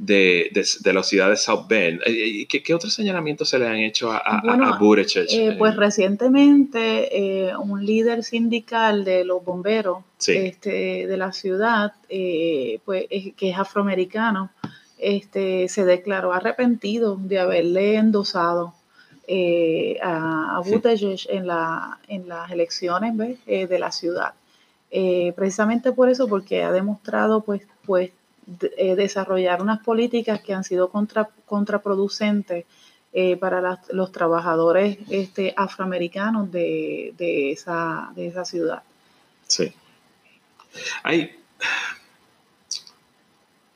[0.00, 0.50] de,
[0.84, 2.00] la ciudad de South Bend.
[2.06, 7.56] Eh, ¿Qué, qué otros señalamientos se le han hecho a, a, eh, pues recientemente eh,
[7.56, 14.50] un líder sindical de los bomberos este, de la ciudad, pues, que es afroamericano,
[14.98, 18.74] este, se declaró arrepentido de haberle endosado
[20.02, 23.14] a, a Buttigieg en, la, en las elecciones
[23.46, 24.32] de la ciudad.
[25.36, 28.10] precisamente por eso, porque ha demostrado pues, pues
[28.76, 32.64] eh, desarrollar unas políticas que han sido contraproducentes
[33.12, 37.14] eh, para los trabajadores este, afroamericanos de,
[37.52, 38.82] esa, de esa ciudad.
[39.46, 39.72] Sí.
[41.02, 41.36] Hay,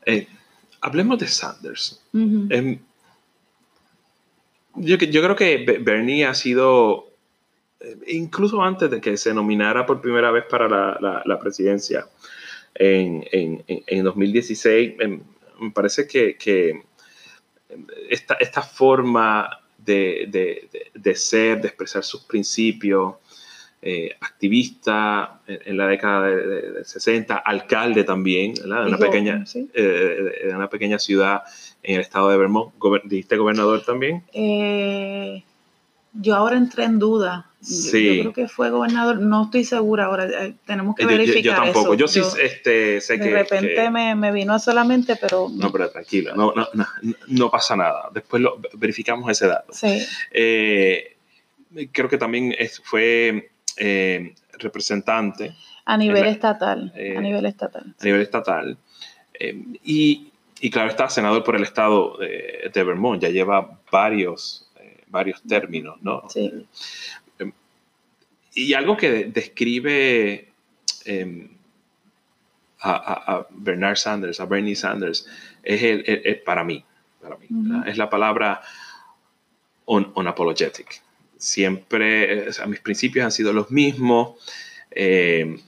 [0.06, 0.28] eh,
[0.80, 2.00] hablemos de Sanders.
[2.12, 2.78] Em,
[4.76, 7.10] yo, yo, creo que Bernie ha sido,
[8.08, 12.06] incluso antes de que se nominara por primera vez para la, la presidencia,
[12.74, 15.20] en, en, en 2016, em,
[15.60, 16.82] me parece que, que
[18.08, 23.14] esta, esta, forma de, de, de, ser, de expresar sus principios,
[23.86, 30.70] eh, activista en, la década de, 60, alcalde también, De, una pequeña, eh, de una
[30.70, 31.42] pequeña ciudad
[31.82, 32.72] en el estado de Vermont.
[33.04, 34.24] ¿Dijiste gobernador también?
[34.32, 35.44] Eh,
[36.14, 37.50] yo ahora entré en duda.
[37.64, 38.16] Sí.
[38.16, 41.42] Yo, creo que fue gobernador, no estoy segura ahora, eh, tenemos que verificar.
[41.42, 43.24] Yo, yo tampoco, yo sí este, sé que.
[43.24, 45.48] De repente me, me, vino solamente, pero.
[45.50, 46.86] No, pero tranquila, no, no, no,
[47.28, 48.10] no pasa nada.
[48.12, 49.72] Después lo, verificamos ese dato.
[49.72, 50.04] Sí.
[50.30, 51.16] Eh,
[51.90, 55.54] creo que también es, fue eh, representante.
[55.86, 56.92] A nivel estatal.
[56.94, 57.94] a nivel estatal.
[57.98, 58.76] A nivel estatal.
[59.40, 64.64] y, y claro, está senador por el estado de, de Vermont, ya lleva varios
[65.14, 66.24] varios términos, ¿no?
[66.28, 66.66] Sí.
[68.54, 70.48] Y algo que describe
[71.04, 71.48] em,
[72.80, 75.26] a, Bernard Sanders, a Bernie Sanders,
[75.62, 76.84] es el, para mí,
[77.20, 77.46] para mí
[77.86, 78.62] es la palabra
[79.86, 81.02] unapologetic.
[81.36, 84.34] Siempre, mis principios han sido los mismos,
[84.90, 85.58] em,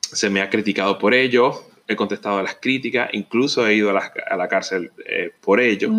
[0.00, 4.36] se me ha criticado por ello, he contestado a las críticas, incluso he ido a
[4.36, 5.90] la, cárcel eh, por ello.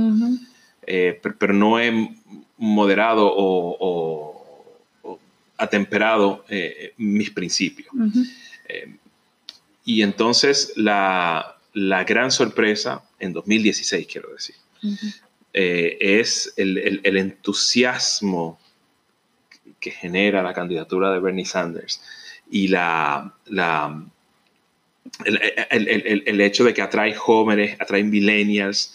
[0.85, 2.15] Eh, pero, no he
[2.57, 4.32] moderado o,
[5.57, 7.89] atemperado eh, mis principios.
[8.67, 8.95] Eh,
[9.85, 14.55] y entonces la, gran sorpresa, en 2016 quiero decir,
[15.53, 18.59] es el, entusiasmo
[19.79, 22.01] que genera la candidatura de Bernie Sanders
[22.49, 24.03] y la, la
[25.25, 28.93] el, hecho de que atrae jóvenes, atrae millennials,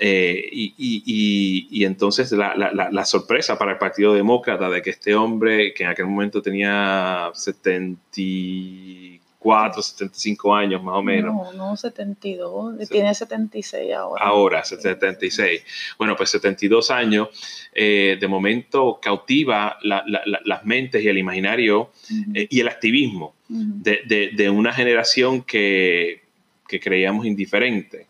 [0.00, 5.90] eh, y, entonces la, sorpresa para el Partido Demócrata de que este hombre, que en
[5.90, 11.34] aquel momento tenía 74, 75 años más o menos.
[11.34, 14.24] No, no 72, tiene 76 ahora.
[14.24, 15.62] Ahora, 76.
[15.98, 17.28] Bueno, pues 72 años,
[17.72, 21.92] eh, de momento cautiva las mentes y el imaginario
[22.34, 26.22] eh, y el activismo de, una generación que,
[26.66, 28.08] que creíamos indiferente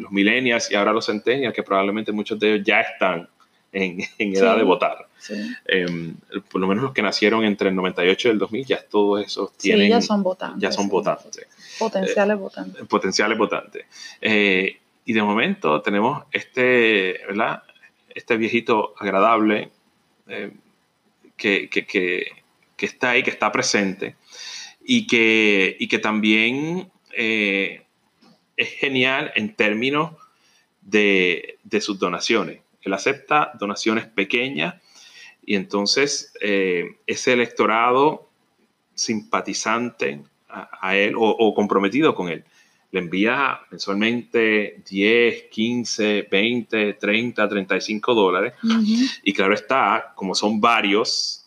[0.00, 3.28] los millennials y ahora los centennials, que probablemente muchos de ellos ya están
[3.72, 5.06] en, edad de votar.
[5.66, 6.14] Em,
[6.50, 9.52] por lo menos los que nacieron entre el 98 y el 2000, ya todos esos
[9.56, 9.90] tienen...
[9.90, 10.60] ya son votantes.
[10.60, 11.46] Ya son votantes.
[11.78, 12.86] Potenciales eh, votantes.
[12.86, 13.84] Potenciales votantes.
[14.20, 17.62] Eh, y de momento tenemos este, ¿verdad?
[18.14, 19.70] Este viejito agradable
[20.28, 20.52] eh,
[21.36, 22.26] que, que, que,
[22.76, 24.16] que, está ahí, que está presente
[24.84, 26.90] y que, y que también
[28.58, 30.12] es genial en términos
[30.82, 32.60] de, sus donaciones.
[32.82, 34.74] Él acepta donaciones pequeñas
[35.46, 38.28] y entonces eh, ese electorado
[38.94, 42.42] simpatizante a, él o, comprometido con él
[42.90, 48.54] le envía mensualmente 10, 15, 20, 30, 35 dólares.
[49.22, 51.46] Y claro está, como son varios,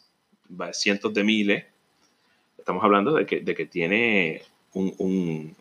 [0.71, 1.65] cientos de miles,
[2.59, 4.43] estamos hablando de que, de que tiene
[4.73, 5.55] un, un,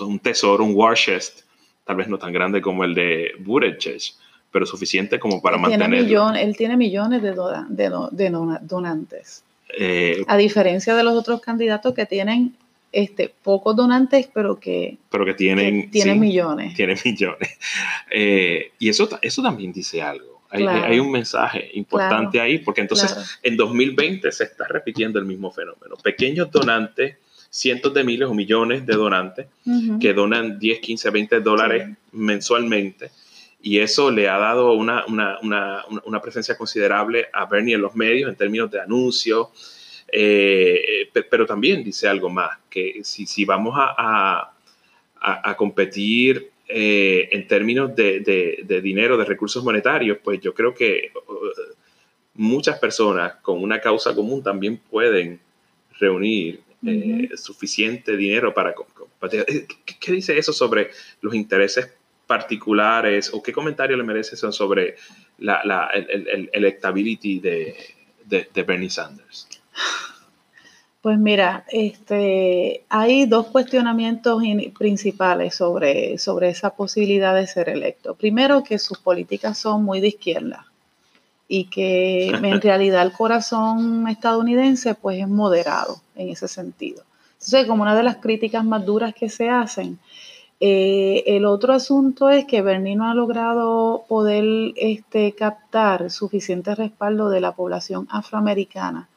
[0.00, 1.40] un tesoro, un war chest,
[1.84, 4.00] tal vez no tan grande como el de Buttigieg,
[4.50, 6.06] pero suficiente como para mantener.
[6.36, 7.34] él tiene millones de,
[7.68, 8.30] de,
[8.62, 9.44] donantes.
[9.76, 12.54] Eh, a diferencia de los otros candidatos que tienen
[12.92, 16.74] este, pocos donantes, pero que, pero que tienen, tienen millones.
[16.74, 17.48] Tienen millones.
[18.16, 20.42] Eh, y eso, eso también dice algo.
[20.50, 25.50] Hay, hay un mensaje importante ahí, porque entonces en 2020 se está repitiendo el mismo
[25.50, 25.96] fenómeno.
[25.96, 27.16] Pequeños donantes,
[27.54, 29.46] cientos de miles o millones de donantes
[30.00, 33.12] que donan 10, 15, 20 dólares mensualmente.
[33.62, 37.94] Y eso le ha dado una, una, una, una, presencia considerable a Bernie en los
[37.94, 39.48] medios en términos de anuncios,
[40.10, 47.28] eh, pero también dice algo más, que si, si vamos a, a, a competir eh,
[47.30, 48.18] en términos de,
[48.66, 51.12] de, dinero, de recursos monetarios, pues yo creo que
[52.34, 55.38] muchas personas con una causa común también pueden
[56.00, 58.74] reunir eh, suficiente dinero para.
[59.32, 59.66] Eh,
[60.00, 61.90] ¿Qué, dice eso sobre los intereses
[62.26, 64.96] particulares o qué comentario le merece eso sobre
[65.38, 67.76] la, la el, el, electability de,
[68.26, 69.48] de Bernie Sanders?
[71.04, 74.42] Pues mira, este, hay dos cuestionamientos
[74.78, 78.14] principales sobre, sobre esa posibilidad de ser electo.
[78.14, 80.72] Primero, que sus políticas son muy de izquierda
[81.48, 87.02] y que en realidad el corazón estadounidense pues es moderado en ese sentido.
[87.34, 89.98] Entonces, como una de las críticas más duras que se hacen,
[90.60, 97.28] eh, el otro asunto es que Bernie no ha logrado poder este, captar suficiente respaldo
[97.28, 99.08] de la población afroamericana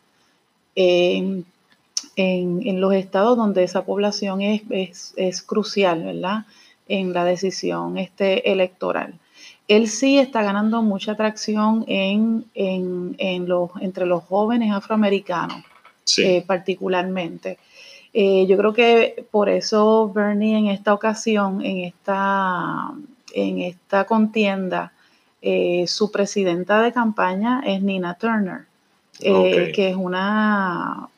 [0.76, 1.46] en,
[2.82, 6.46] los estados donde esa población es, es, crucial, ¿verdad?
[6.88, 9.14] En la decisión este, electoral.
[9.68, 15.62] Él sí está ganando mucha atracción en, en, los, entre los jóvenes afroamericanos,
[16.18, 17.58] eh, particularmente.
[18.14, 22.92] Eh, yo creo que por eso Bernie en esta ocasión, en esta,
[23.34, 24.94] en esta contienda,
[25.42, 28.62] eh, su presidenta de campaña es Nina Turner,
[29.20, 31.10] que es una,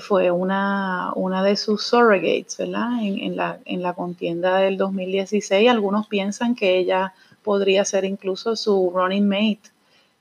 [0.00, 3.02] fue una, una de sus surrogates, ¿verdad?
[3.02, 5.68] En, la, en la contienda del 2016.
[5.68, 9.70] Algunos piensan que ella podría ser incluso su running mate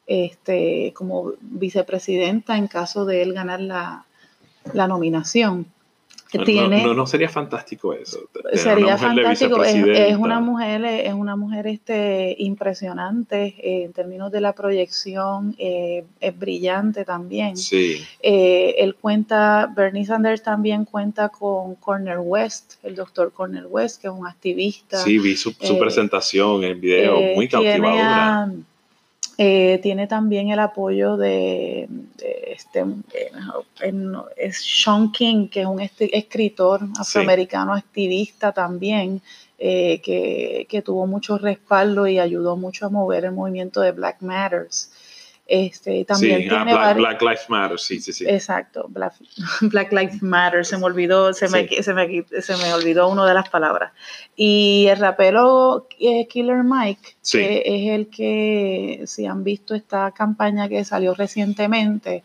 [0.07, 4.05] este, como vicepresidenta en caso de él ganar la,
[4.73, 5.67] la nominación.
[6.33, 8.19] No, no, sería fantástico eso.
[8.53, 9.63] Sería fantástico.
[9.63, 16.05] Es, una mujer, es una mujer este, impresionante eh, en términos de la proyección, eh,
[16.19, 17.57] es brillante también.
[17.57, 18.01] Sí.
[18.21, 24.07] Eh, él cuenta, Bernie Sanders también cuenta con Cornel West, el doctor Cornel West, que
[24.07, 24.97] es un activista.
[25.03, 28.51] Sí, vi su, presentación en video, muy cautivadora.
[29.43, 31.89] Eh, tiene también el apoyo de,
[32.45, 32.85] este,
[34.37, 39.19] es Sean King, que es un escritor afroamericano activista también,
[39.57, 44.21] eh, que, que, tuvo mucho respaldo y ayudó mucho a mover el movimiento de Black
[44.21, 44.91] Matters.
[45.47, 48.25] Este, también ah, tiene Black, Lives Matter, sí, sí, sí.
[48.25, 49.15] Exacto, Black,
[49.91, 53.49] Lives Matter, se me olvidó, se me, se, me, se me olvidó una de las
[53.49, 53.91] palabras.
[54.35, 60.69] Y el rapero eh, Killer Mike, que es el que, si han visto esta campaña
[60.69, 62.23] que salió recientemente,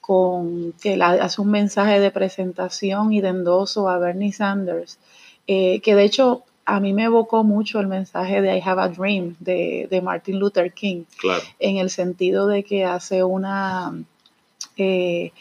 [0.00, 4.98] con que hace un mensaje de presentación y de endoso a Bernie Sanders,
[5.46, 8.88] eh, que de hecho a mí me evocó mucho el mensaje de I Have a
[8.88, 11.04] Dream de, Martin Luther King,
[11.58, 13.92] en el sentido de que hace una,
[14.76, 15.32] eh,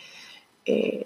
[0.65, 1.05] eh,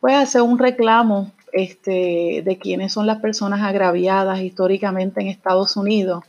[0.00, 6.24] pues hace un reclamo este, de quiénes son las personas agraviadas históricamente en Estados Unidos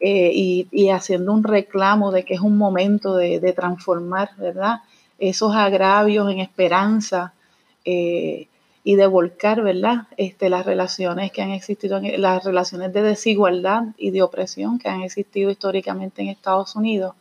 [0.00, 4.80] eh, y, haciendo un reclamo de que es un momento de, transformar, ¿verdad?
[5.18, 7.32] Esos agravios en esperanza
[8.84, 10.08] y de volcar, ¿verdad?
[10.16, 15.02] Este, las relaciones que han existido, las relaciones de desigualdad y de opresión que han
[15.02, 17.14] existido históricamente en Estados Unidos,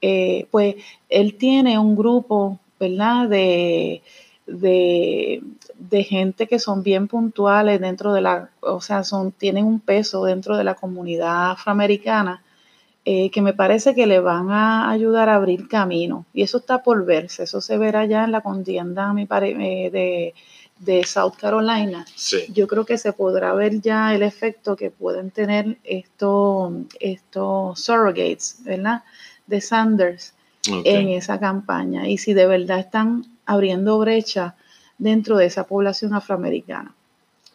[0.00, 0.76] eh, pues
[1.08, 3.28] él tiene un grupo, ¿verdad?
[3.28, 4.02] De,
[4.46, 10.24] de, gente que son bien puntuales dentro de la, o sea, son, tienen un peso
[10.24, 12.42] dentro de la comunidad afroamericana.
[13.04, 16.24] Eh, que me parece que le van a ayudar a abrir camino.
[16.32, 20.34] Y eso está por verse, eso se verá ya en la contienda, mi eh, de,
[20.84, 22.04] de South Carolina,
[22.52, 28.58] yo creo que se podrá ver ya el efecto que pueden tener estos, estos surrogates,
[28.64, 29.04] ¿verdad?
[29.46, 30.34] De Sanders
[30.66, 34.56] en esa campaña y si de verdad están abriendo brecha
[34.98, 36.94] dentro de esa población afroamericana.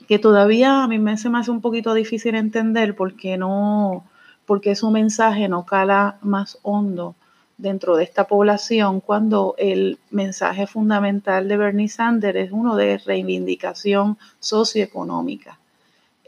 [0.08, 4.06] Que todavía a mí me, se me hace un poquito difícil entender porque no,
[4.46, 7.16] porque su mensaje no cala más hondo
[7.58, 14.18] dentro de esta población cuando el mensaje fundamental de Bernie Sanders es uno de reivindicación
[14.40, 15.60] socioeconómica.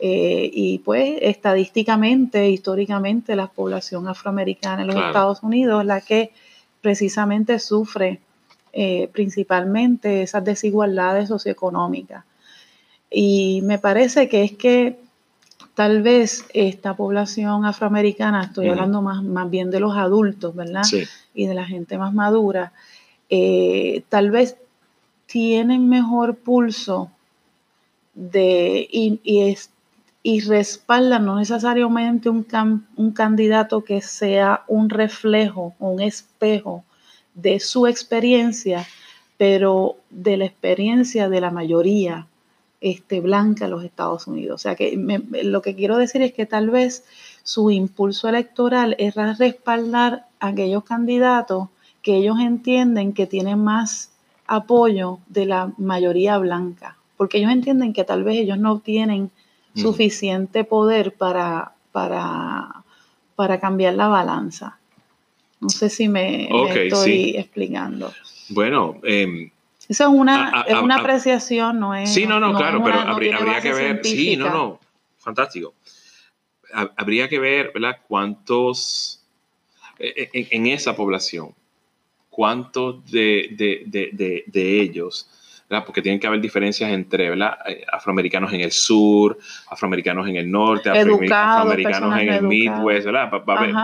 [0.01, 6.31] Eh, y pues estadísticamente, históricamente, la población afroamericana en los Estados Unidos es la que
[6.81, 8.19] precisamente sufre
[8.71, 12.23] eh, principalmente esas desigualdades socioeconómicas.
[13.11, 14.99] Y me parece que es que
[15.79, 20.81] tal vez esta población afroamericana, estoy hablando más, más bien de los adultos, ¿verdad?
[21.33, 22.73] Y de la gente más madura,
[23.29, 24.57] eh, tal vez
[25.25, 27.11] tienen mejor pulso
[28.13, 29.21] de, y,
[30.21, 32.45] y, respaldan no necesariamente un,
[32.97, 36.83] un candidato que sea un reflejo, un espejo
[37.35, 38.85] de su experiencia,
[39.37, 42.27] pero de la experiencia de la mayoría
[42.81, 44.55] este, blanca en los Estados Unidos.
[44.55, 44.95] O sea que
[45.43, 47.03] lo que quiero decir es que tal vez
[47.43, 51.69] su impulso electoral es respaldar a aquellos candidatos
[52.01, 54.11] que ellos entienden que tienen más
[54.47, 59.31] apoyo de la mayoría blanca, porque ellos entienden que tal vez ellos no tienen
[59.75, 62.83] suficiente poder para, para,
[63.35, 64.79] para cambiar la balanza.
[65.59, 66.49] No sé si me,
[66.85, 68.11] estoy explicando.
[68.49, 69.51] Bueno, eh,
[69.89, 72.13] esa es una, es una apreciación, no es.
[72.13, 74.01] Sí, no, no, claro, pero habría, que ver.
[74.03, 74.79] Sí, no, no.
[75.17, 75.73] Fantástico.
[76.95, 77.97] Habría que ver, ¿verdad?
[78.07, 79.25] Cuántos.
[79.97, 81.55] E, e, en, esa población,
[82.29, 85.27] cuántos de, de, de, ellos.
[85.67, 85.85] ¿verdad?
[85.85, 87.57] Porque tienen que haber diferencias entre ¿verdad?
[87.67, 89.37] Eh, afroamericanos en el sur,
[89.69, 93.31] afroamericanos en el norte, afroamericanos en el Midwest, ¿verdad?
[93.31, 93.75] Va, a haber,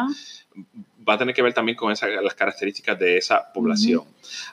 [1.08, 4.04] va a tener que ver también con esas, las características de esa población.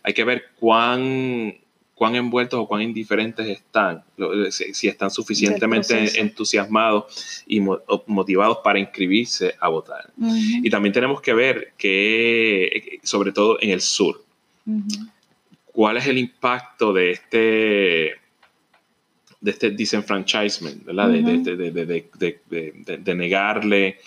[0.02, 1.54] Hay que ver cuán,
[1.94, 4.04] cuán envueltos o cuán indiferentes están,
[4.50, 10.12] si, están suficientemente entusiasmados y motivados para inscribirse a votar.
[10.16, 14.22] Y también tenemos que ver que, sobre todo en el sur,
[15.66, 18.12] cuál es el impacto de este
[19.40, 21.08] de este disenfranchisement, ¿verdad?
[21.08, 23.98] de, negarle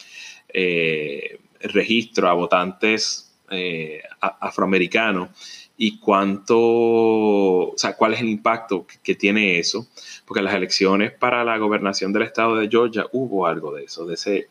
[0.47, 1.39] eh,
[1.73, 5.29] registro a votantes eh, afroamericanos
[5.77, 9.87] y cuánto, o sea, cuál es el impacto que, tiene eso,
[10.25, 14.05] porque en las elecciones para la gobernación del estado de Georgia hubo algo de eso,
[14.05, 14.47] de ese,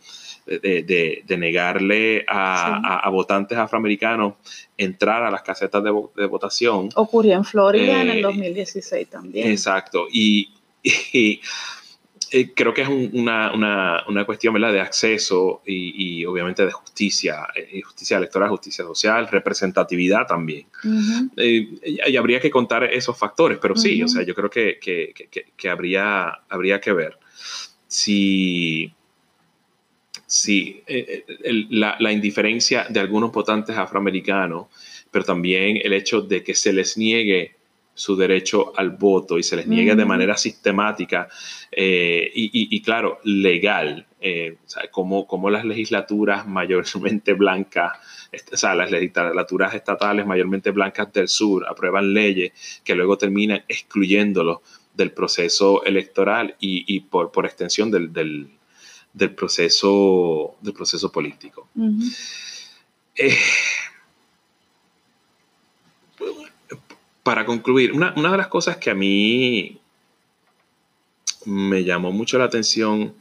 [0.47, 4.35] de, negarle a, votantes afroamericanos
[4.77, 6.91] entrar a las casetas de, votación.
[6.95, 9.51] Ocurrió en Florida en el 2016 eh, también.
[9.51, 10.51] Exacto, y
[12.37, 14.73] eh, creo que es una, una, una, cuestión ¿verdad?
[14.73, 20.67] de acceso y, obviamente de justicia, eh, justicia electoral, justicia social, representatividad también.
[21.37, 25.15] Eh, y, habría que contar esos factores, pero sí, o sea, yo creo que, que,
[25.57, 27.17] que, habría, habría que ver
[27.87, 28.93] si,
[30.27, 30.83] si
[31.71, 34.67] la, la indiferencia de algunos votantes afroamericanos,
[35.13, 37.55] pero también el hecho de que se les niegue
[37.95, 41.29] su derecho al voto y se les niega de manera sistemática
[41.71, 44.59] eh, y, claro, legal, eh,
[44.91, 47.93] como, como las legislaturas mayormente blancas,
[48.53, 52.53] o sea, las legislaturas estatales mayormente blancas del sur aprueban leyes
[52.85, 54.59] que luego terminan excluyéndolos
[54.95, 61.69] del proceso electoral y, por, por, extensión del, del, proceso, del proceso político
[67.25, 69.81] para concluir, una, de las cosas que a mí
[71.47, 73.15] me llamó mucho la atención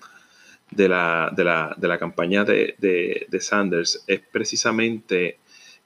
[0.70, 5.38] de la, de la, campaña de, Sanders es precisamente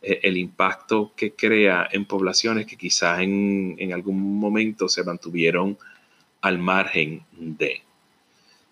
[0.02, 5.78] eh, el impacto que crea en poblaciones que quizás en, algún momento se mantuvieron
[6.42, 7.84] al margen de,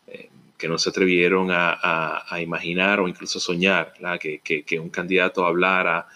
[0.08, 6.08] eh, que no se atrevieron a, imaginar o incluso soñar que, que, un candidato hablara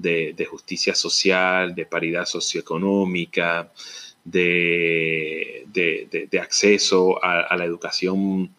[0.00, 3.70] de, justicia social, de paridad socioeconómica,
[4.24, 8.50] de, de, acceso a, la educación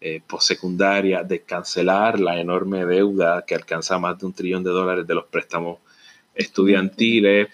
[0.00, 5.06] eh, postsecundaria, de cancelar la enorme deuda que alcanza más de un trillón de dólares
[5.06, 5.78] de los préstamos
[6.34, 7.48] estudiantiles,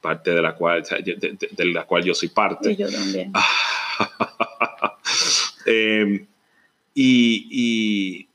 [0.00, 2.72] parte de la cual, de, la cual yo soy parte.
[2.72, 3.32] Y yo también.
[6.98, 8.28] Y, y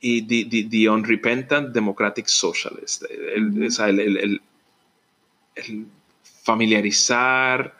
[0.00, 3.04] the, Unrepentant Democratic Socialist.
[3.10, 4.40] El,
[6.42, 7.74] familiarizar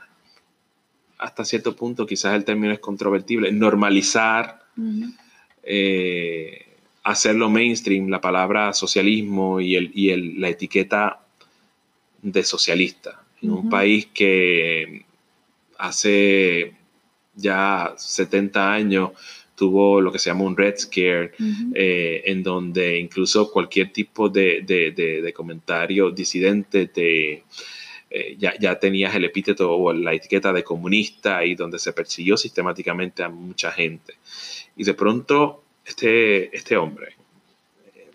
[1.19, 4.61] hasta cierto punto, quizás el término es controvertible, normalizar,
[5.63, 6.67] eh,
[7.03, 11.21] hacerlo mainstream, la palabra socialismo y, el, y el, la etiqueta
[12.23, 15.05] de socialista, en un país que
[15.79, 16.75] hace
[17.35, 19.11] ya 70 años
[19.61, 21.33] tuvo lo que se llama un Red Scare,
[21.75, 27.45] eh, en donde incluso cualquier tipo de, de, de, comentario disidente te,
[28.09, 32.39] eh, ya, ya, tenías el epíteto o la etiqueta de comunista y donde se persiguió
[32.39, 34.15] sistemáticamente a mucha gente.
[34.79, 37.17] Y de pronto este, este hombre
[37.95, 38.09] eh,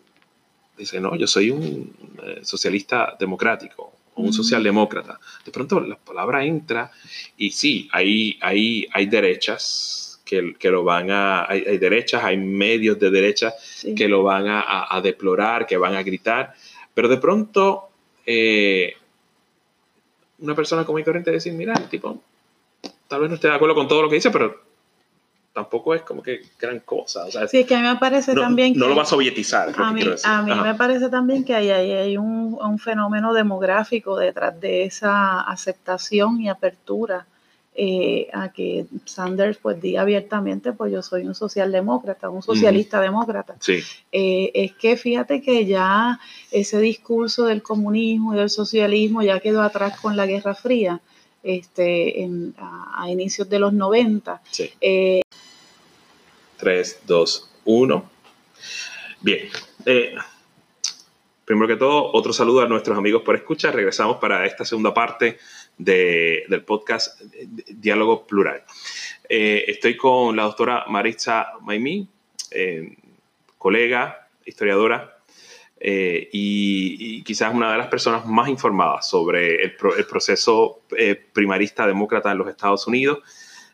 [0.80, 1.94] dice, no, yo soy un
[2.42, 5.20] socialista democrático, o un socialdemócrata.
[5.46, 6.92] De pronto la palabra entra
[7.38, 13.00] y sí, hay, hay, hay derechas que, que lo van a, hay, derechas, hay medios
[13.00, 13.54] de derecha
[13.96, 16.54] que lo van a, a, deplorar, que van a gritar,
[16.94, 17.90] pero de pronto
[18.26, 18.96] eh,
[20.40, 22.20] una persona como y corriente decir, mira, tipo,
[23.08, 24.60] tal vez no esté de acuerdo con todo lo que dice, pero
[25.54, 27.26] tampoco es como que gran cosa.
[27.26, 28.80] O sea, sí, que a mí me parece también que...
[28.80, 29.72] No lo va a sovietizar.
[29.78, 34.18] A mí, a mí me parece también que hay, hay, hay un, un, fenómeno demográfico
[34.18, 37.26] detrás de esa aceptación y apertura
[37.78, 43.58] eh, a que Sanders pues diga abiertamente, pues yo soy un socialdemócrata, un socialista demócrata.
[44.12, 46.20] Eh, es que fíjate que ya
[46.52, 51.02] ese discurso del comunismo y del socialismo ya quedó atrás con la Guerra Fría,
[51.44, 54.42] este, a, inicios de los 90.
[54.50, 54.72] Sí.
[56.58, 58.10] 3, 2, 1.
[59.22, 59.50] Bien.
[59.86, 60.16] Eh,
[61.44, 63.76] primero que todo, otro saludo a nuestros amigos por escuchar.
[63.76, 65.40] Regresamos para esta segunda parte
[65.78, 67.22] del podcast
[67.68, 68.64] Diálogo Plural.
[69.28, 72.08] Eh, estoy con la doctora Maritza Maimí,
[72.52, 72.96] eh,
[73.58, 75.18] colega, historiadora,
[75.80, 80.82] eh, y, quizás una de las personas más informadas sobre el, proceso
[81.34, 83.20] primarista demócrata en los Estados Unidos,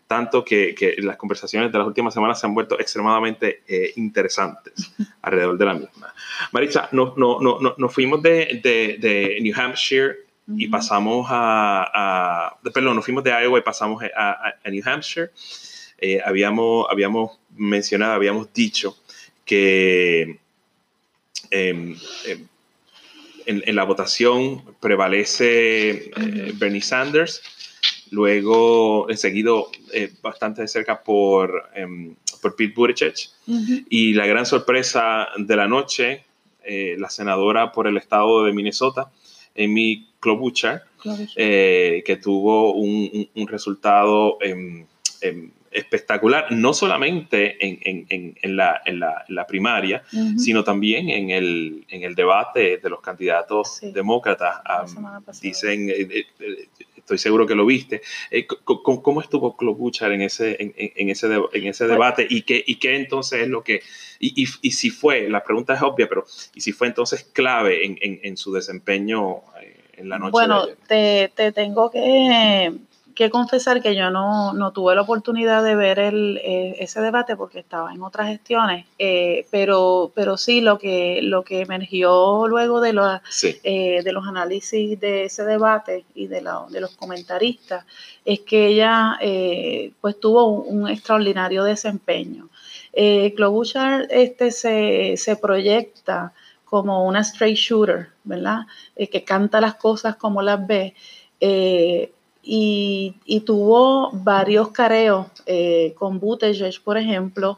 [0.07, 3.63] tanto que, las conversaciones de las últimas semanas se han vuelto extremadamente
[3.95, 6.13] interesantes alrededor de la misma.
[6.51, 13.05] Maritza, nos no, no, no, fuimos de, de New Hampshire y pasamos a, perdón, nos
[13.05, 15.29] fuimos de Iowa y pasamos a, New Hampshire.
[15.99, 18.97] Eh, habíamos, habíamos mencionado, habíamos dicho
[19.45, 20.39] que
[21.51, 22.47] em, em,
[23.45, 27.43] en, la votación prevalece eh, Bernie Sanders,
[28.09, 33.13] luego seguido eh, bastante de cerca por, em, por Pete Buttigieg,
[33.89, 36.23] y la gran sorpresa de la noche,
[36.63, 39.11] la senadora por el estado de Minnesota,
[39.57, 40.83] Amy Klobuchar,
[41.35, 44.85] eh, que tuvo un, resultado em,
[45.21, 50.03] em, espectacular, no solamente en, la, primaria,
[50.37, 54.61] sino también en el, debate de los candidatos demócratas.
[55.41, 58.01] dicen, eh, eh, estoy seguro que lo viste.
[58.65, 63.41] ¿cómo, estuvo Klobuchar en ese, en, ese, en ese debate y qué, y qué entonces
[63.41, 63.81] es lo que,
[64.19, 68.37] y, y, si fue, la pregunta es obvia, pero y si fue entonces clave en,
[68.37, 69.41] su desempeño
[69.93, 70.31] en la noche?
[70.31, 72.71] Bueno, te, te, tengo que,
[73.15, 77.35] que, confesar que yo no, no, tuve la oportunidad de ver el, eh, ese debate
[77.35, 82.81] porque estaba en otras gestiones, eh, pero, pero sí lo que, lo que emergió luego
[82.81, 83.19] de, los
[83.63, 87.85] eh, de los análisis de ese debate y de, la, de los comentaristas
[88.25, 89.17] es que ella
[89.99, 92.49] pues tuvo un, un extraordinario desempeño.
[92.93, 96.33] Eh, Klobuchar este, se, se, proyecta
[96.65, 98.61] como una straight shooter, ¿verdad?
[98.95, 100.93] Eh, que canta las cosas como las ve.
[101.39, 102.11] Eh,
[102.43, 107.57] y, y, tuvo varios careos eh, con Buttigieg, por ejemplo.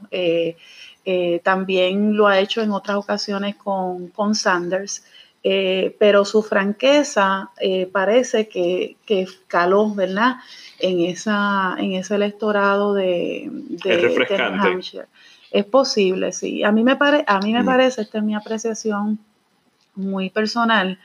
[1.43, 5.03] también lo ha hecho en otras ocasiones con, con Sanders.
[5.41, 7.51] pero su franqueza
[7.91, 10.37] parece que, que caló, ¿verdad?
[10.79, 15.07] En, esa, en ese electorado de, de, de Hampshire.
[15.53, 16.63] Es posible, sí.
[16.63, 17.65] A mí me, pare, a mí me mm.
[17.65, 19.19] parece, esta es mi apreciación
[19.93, 20.97] muy personal,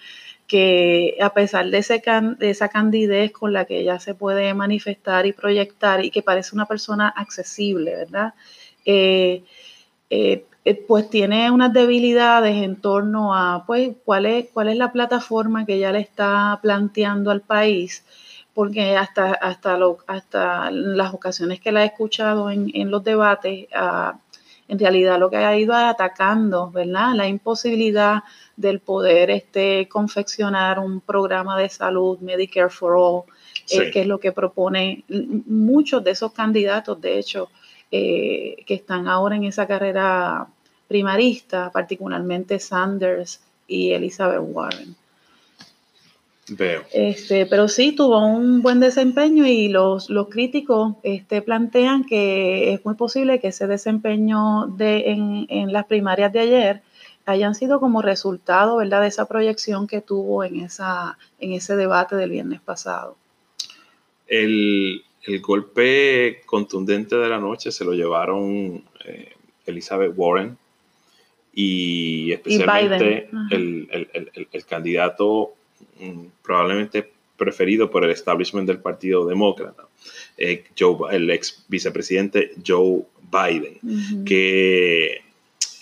[0.48, 2.02] que a pesar de, ese
[2.38, 6.56] de esa candidez con la que ella se puede manifestar y proyectar y que parece
[6.56, 8.34] una persona accesible, ¿verdad?
[8.86, 9.44] Eh,
[10.10, 14.90] eh, eh, pues tiene unas debilidades en torno a pues, cuál, es, cuál es la
[14.90, 18.04] plataforma que ella le está planteando al país
[18.54, 19.78] porque hasta, hasta,
[20.08, 24.18] hasta las ocasiones que la he escuchado en, en los debates, uh,
[24.68, 27.14] en realidad lo que ha ido atacando, ¿verdad?
[27.14, 28.22] La imposibilidad
[28.56, 33.22] del poder este, confeccionar un programa de salud, Medicare for All,
[33.70, 37.48] eh, que es lo que propone muchos de esos candidatos, de hecho,
[37.90, 40.46] eh, que están ahora en esa carrera
[40.86, 44.94] primarista, particularmente Sanders y Elizabeth Warren.
[46.50, 46.82] Veo.
[46.92, 52.84] Este, pero sí tuvo un buen desempeño y los, los críticos este, plantean que es
[52.84, 56.82] muy posible que ese desempeño de, en, en las primarias de ayer
[57.26, 59.02] hayan sido como resultado ¿verdad?
[59.02, 63.16] de esa proyección que tuvo en, esa, en ese debate del viernes pasado.
[64.26, 69.32] El, el golpe contundente de la noche se lo llevaron eh,
[69.66, 70.56] Elizabeth Warren
[71.52, 75.54] y especialmente el, el, el, el, candidato
[76.42, 79.84] probablemente preferido por el establishment del Partido Demócrata,
[80.36, 84.24] eh, Joe, el ex vicepresidente Joe Biden, uh -huh.
[84.24, 85.22] que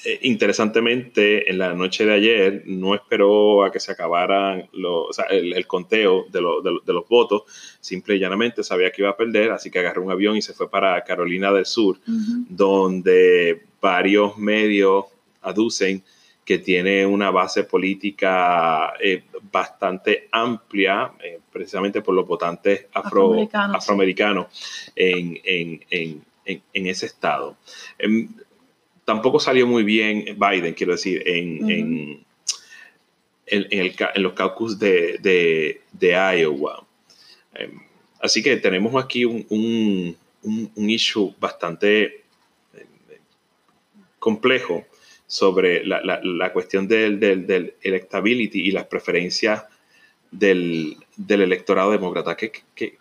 [0.05, 5.13] eh, interesantemente, en la noche de ayer no esperó a que se acabaran los, o
[5.13, 7.43] sea, el, el, conteo de, lo, de, de, los votos,
[7.81, 10.53] simple y llanamente sabía que iba a perder, así que agarró un avión y se
[10.53, 12.47] fue para Carolina del Sur, uh -huh.
[12.49, 15.07] donde varios medios
[15.43, 16.03] aducen
[16.47, 24.47] que tiene una base política eh, bastante amplia, eh, precisamente por los votantes afro, afroamericanos,
[24.53, 24.93] sí.
[24.95, 27.57] en, en, en, en, ese estado.
[27.99, 28.29] Eh,
[29.05, 31.73] tampoco salió muy bien Biden, quiero decir, en, uh -huh.
[31.73, 32.27] en,
[33.47, 36.87] en, el, en, los caucus de, de, de Iowa.
[37.59, 37.81] Um,
[38.21, 42.05] así que tenemos aquí un, un, un, un issue bastante
[42.75, 42.87] eh,
[44.21, 44.85] complejo
[45.27, 49.65] sobre la, la, la cuestión del, del, del, electability y las preferencias
[50.31, 52.37] del, del electorado demócrata.
[52.37, 52.99] ¿Qué, qué,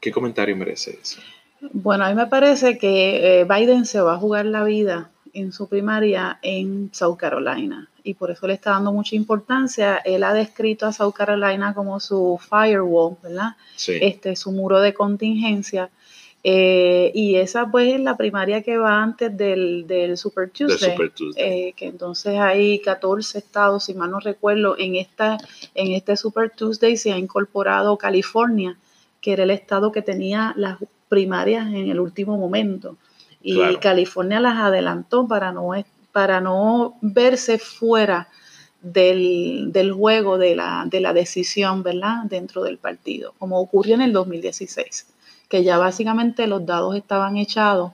[0.00, 1.20] ¿Qué, comentario merece eso?
[1.72, 5.52] Bueno, a mí me parece que eh, Biden se va a jugar la vida en
[5.52, 9.96] su primaria en South Carolina y por eso le está dando mucha importancia.
[9.96, 13.56] Él ha descrito a South Carolina como su firewall, ¿verdad?
[13.74, 13.98] Sí.
[14.00, 15.90] Este, su muro de contingencia.
[16.44, 21.10] Eh, y esa pues es la primaria que va antes del, del Super Tuesday, Super
[21.10, 21.68] Tuesday.
[21.68, 25.38] Eh, que entonces hay 14 estados, si mal no recuerdo, en, esta,
[25.74, 28.76] en este Super Tuesday se ha incorporado California,
[29.20, 30.78] que era el estado que tenía las
[31.08, 32.96] primarias en el último momento
[33.46, 33.78] y claro.
[33.80, 35.70] California las adelantó para no,
[36.10, 38.28] para no verse fuera
[38.82, 42.24] del, del juego de la, de la, decisión, ¿verdad?
[42.24, 45.06] Dentro del partido, como ocurrió en el 2016,
[45.48, 47.92] que ya básicamente los dados estaban echados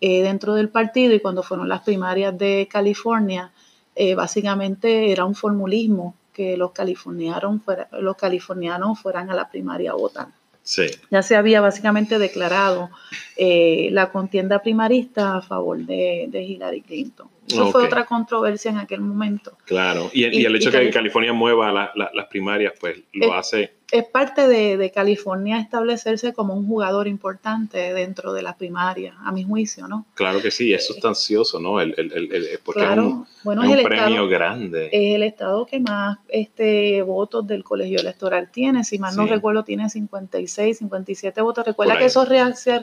[0.00, 3.52] eh, dentro del partido y cuando fueron las primarias de California,
[3.94, 9.90] eh, básicamente era un formulismo que los californianos, fuera, los californianos fueran a la primaria
[9.90, 10.28] a votar.
[10.62, 10.86] Sí.
[11.10, 12.90] Ya se había básicamente declarado
[13.36, 17.28] eh, la contienda primarista a favor de, de Hillary Clinton.
[17.48, 17.72] Eso okay.
[17.72, 19.56] fue otra controversia en aquel momento.
[19.64, 22.98] Claro, y, y, y el hecho de que California mueva la, la, las primarias, pues
[23.12, 23.72] lo es, hace...
[23.90, 29.32] Es parte de, de, California establecerse como un jugador importante dentro de las primarias, a
[29.32, 30.04] mi juicio, ¿no?
[30.12, 31.80] Claro que sí, es sustancioso, ¿no?
[31.80, 33.02] El, el, el porque claro.
[33.02, 34.86] es un, bueno, es un premio estado, grande.
[34.92, 39.16] Es el estado que más este, votos del colegio electoral tiene, si mal sí.
[39.16, 41.64] no recuerdo, tiene 56, 57 votos.
[41.64, 42.82] Recuerda que esos se,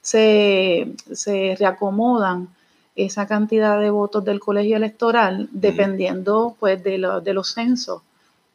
[0.00, 2.48] se, se reacomodan
[2.96, 8.02] esa cantidad de votos del colegio electoral dependiendo pues de, lo, de los censos,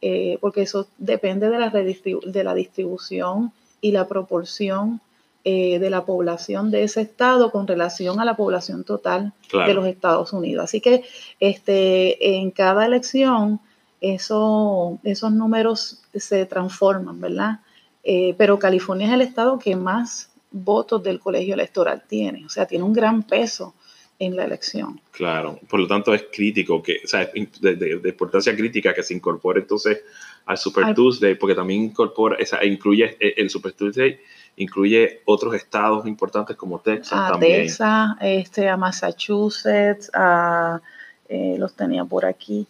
[0.01, 5.01] eh, porque eso depende de la, de la distribución y la proporción
[5.47, 9.67] eh, de la población de ese estado con relación a la población total claro.
[9.67, 10.63] de los Estados Unidos.
[10.63, 11.03] Así que
[11.39, 13.59] este, en cada elección
[14.01, 17.59] eso, esos números se transforman, ¿verdad?
[18.03, 22.65] Eh, pero California es el estado que más votos del colegio electoral tiene, o sea,
[22.65, 23.73] tiene un gran peso
[24.20, 25.01] en la elección.
[25.11, 29.03] Claro, por lo tanto es crítico, que, o sea, de, de, de importancia crítica que
[29.03, 30.01] se incorpore entonces
[30.45, 34.20] al Super al, Tuesday, porque también incorpora, esa, incluye eh, el Super Tuesday,
[34.57, 37.63] incluye otros estados importantes como Texas a también.
[37.63, 40.82] Texas, este, a Massachusetts, a,
[41.28, 42.68] eh, los tenía por aquí.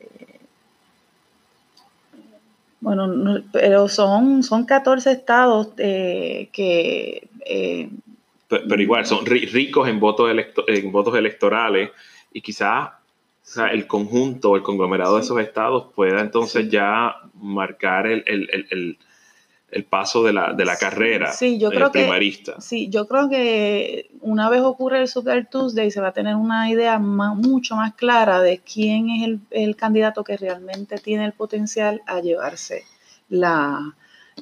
[0.00, 0.40] Eh,
[2.80, 7.28] bueno, no, pero son, son 14 estados eh, que
[8.50, 11.90] eh, pero igual son ricos en votos, electo en votos electorales
[12.32, 12.90] y quizás
[13.48, 18.50] o sea, el conjunto, el conglomerado de esos estados pueda entonces ya marcar el, el,
[18.50, 18.98] el,
[19.70, 22.56] el, paso de la, de la carrera sí, yo creo primarista.
[22.56, 26.36] Que, sí, yo creo que una vez ocurre el Super Tuesday se va a tener
[26.36, 31.24] una idea más, mucho más clara de quién es el, el candidato que realmente tiene
[31.24, 32.84] el potencial a llevarse
[33.30, 33.94] la,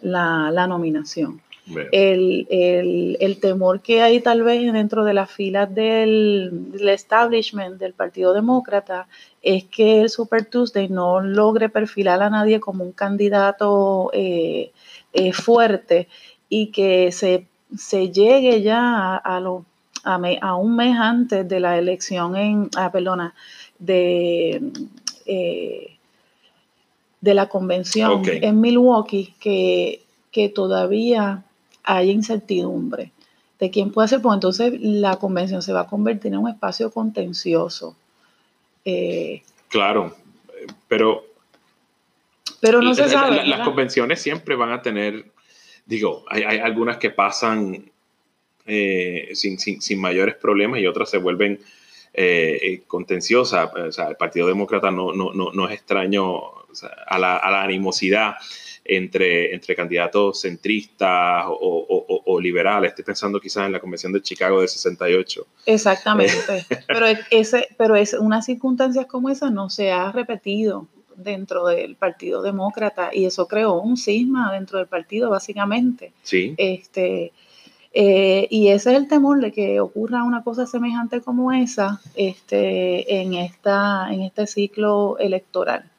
[0.02, 1.42] la, la nominación.
[1.91, 7.81] El, el, el, temor que hay tal vez dentro de las filas del, del, establishment
[7.81, 9.09] del Partido Demócrata
[9.43, 14.71] es que el Super Tuesday no logre perfilar a nadie como un candidato eh,
[15.12, 16.07] eh, fuerte
[16.49, 17.47] y que se,
[17.77, 19.64] se llegue ya a, a, lo,
[20.05, 23.35] a, me, a, un mes antes de la elección en, ah, perdona,
[23.79, 24.62] de...
[25.27, 25.93] Eh,
[27.19, 31.45] de la convención en Milwaukee que, que todavía
[31.87, 33.12] hay incertidumbre
[33.59, 36.91] de quién puede ser, pues entonces la convención se va a convertir en un espacio
[36.91, 37.97] contencioso.
[38.84, 40.14] Eh, claro,
[40.89, 41.24] pero...
[42.61, 43.47] Pero no se sabe.
[43.47, 45.26] las convenciones siempre van a tener,
[45.84, 47.91] digo, hay, algunas que pasan
[48.66, 51.61] eh, sin, mayores problemas y otras se vuelven
[52.14, 53.70] eh, contenciosas.
[53.74, 56.41] O sea, el Partido Demócrata no, no, no, es extraño
[57.07, 58.37] a, la, a la animosidad
[58.89, 62.91] entre, entre candidatos centristas o, liberales.
[62.91, 65.47] Estoy pensando quizás en la Convención de Chicago de 68.
[65.66, 66.66] Exactamente.
[66.87, 72.43] pero, ese, pero es, unas circunstancias como esa no se ha repetido dentro del Partido
[72.43, 76.12] Demócrata y eso creó un cisma dentro del partido, básicamente.
[76.22, 76.55] Sí.
[76.59, 77.32] Este,
[77.99, 83.22] eh, y ese es el temor de que ocurra una cosa semejante como esa este,
[83.22, 85.91] en, esta, en este ciclo electoral.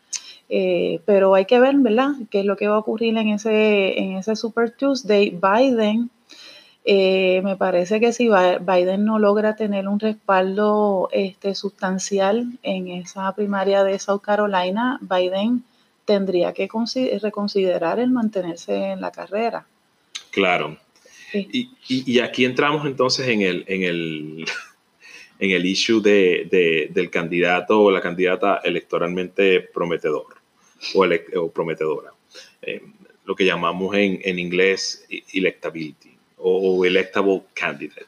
[0.50, 4.00] Eh, pero hay que ver, ¿verdad?, qué es lo que va a ocurrir en ese,
[4.00, 5.30] en ese Super Tuesday.
[5.30, 6.10] Biden,
[6.86, 13.34] eh, me parece que si Biden no logra tener un respaldo este, sustancial en esa
[13.36, 15.64] primaria de South Carolina, Biden
[16.06, 16.70] tendría que
[17.22, 19.66] reconsiderar el mantenerse en la carrera.
[20.32, 20.78] Claro.
[21.34, 24.46] Y, aquí entramos entonces en el, en el,
[25.40, 30.37] en el issue de, del candidato o la candidata electoralmente prometedor
[30.94, 32.12] o, prometedora.
[32.62, 32.82] Eh,
[33.26, 38.06] lo que llamamos en, en inglés electability o, electable candidate.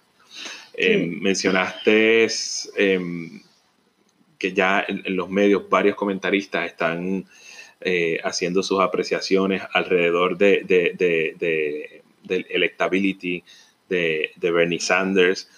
[0.73, 2.27] Eh, mencionaste
[2.77, 3.41] em,
[4.37, 7.25] que ya en, los medios varios comentaristas están
[7.81, 13.43] eh, haciendo sus apreciaciones alrededor de, de, de, del electability
[13.89, 15.49] de, Bernie Sanders.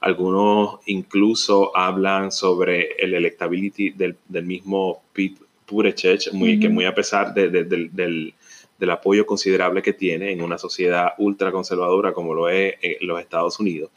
[0.00, 6.94] Algunos incluso hablan sobre el electability del, del mismo Pete Buttigieg, muy, que muy a
[6.94, 8.34] pesar del,
[8.90, 13.90] apoyo considerable que tiene en una sociedad ultraconservadora como lo es eh, los Estados Unidos,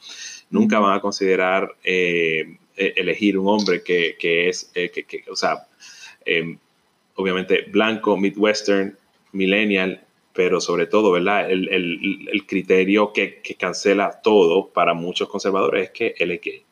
[0.50, 4.16] nunca van a considerar eh, e, elegir un hombre que,
[4.48, 5.66] es, eh, que, o sea,
[6.24, 6.58] em,
[7.14, 8.96] obviamente blanco, midwestern,
[9.32, 11.50] millennial, pero sobre todo, ¿verdad?
[11.50, 16.62] El, criterio que, cancela todo para muchos conservadores es que él es gay.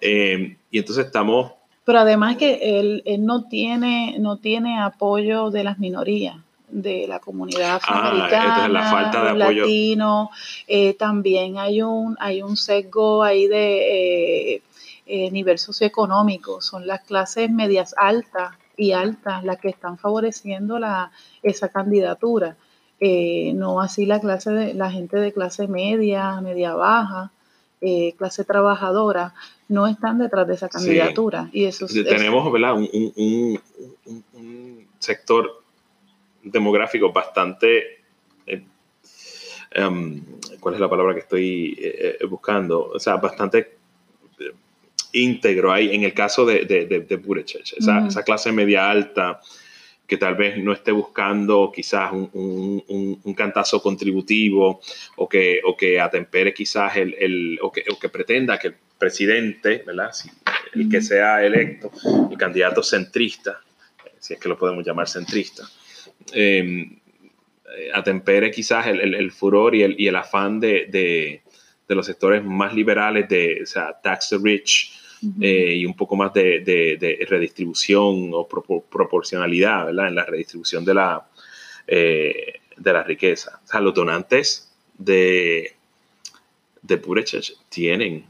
[0.00, 1.52] Em, y entonces estamos
[1.84, 6.36] pero además que él, no, tiene, no tiene apoyo de las minorías
[6.68, 9.62] de la comunidad ah, afroamericana, la falta de apoyo.
[9.62, 10.30] latino,
[10.68, 14.62] eh, también hay un, hay un sesgo ahí de eh,
[15.06, 21.10] eh, nivel socioeconómico, son las clases medias altas y altas las que están favoreciendo la,
[21.42, 22.56] esa candidatura,
[23.54, 27.32] no así la clase de, la gente de clase media, media baja,
[28.16, 29.34] clase trabajadora,
[29.70, 31.48] no están detrás de esa candidatura.
[31.52, 32.46] Y eso Tenemos
[32.92, 33.60] Un,
[34.98, 35.62] sector
[36.42, 38.02] demográfico bastante...
[38.46, 38.62] Eh,
[39.70, 40.22] em,
[40.58, 42.90] ¿Cuál es la palabra que estoy eh, eh, buscando?
[42.94, 43.78] O sea, bastante
[45.12, 47.20] íntegro ahí en el caso de, de, de,
[47.76, 49.40] esa, esa, clase media alta
[50.06, 54.80] que tal vez no esté buscando quizás un, cantazo contributivo
[55.16, 60.10] o que, o que atempere quizás el, o, que, o que pretenda que presidente, ¿verdad?
[60.74, 61.90] el que sea electo,
[62.30, 63.60] el candidato centrista,
[64.18, 65.64] si es que lo podemos llamar centrista,
[66.32, 66.98] em,
[67.76, 71.42] eh, atempere quizás el, furor y el, y el afán de,
[71.88, 74.92] los sectores más liberales de, o sea, tax the rich,
[75.40, 80.08] eh, y un poco más de, redistribución o proporcionalidad ¿verdad?
[80.08, 81.26] en la redistribución de la,
[81.86, 83.60] eh, de la riqueza.
[83.64, 85.74] O sea, los donantes de,
[86.80, 88.24] de Purechech tienen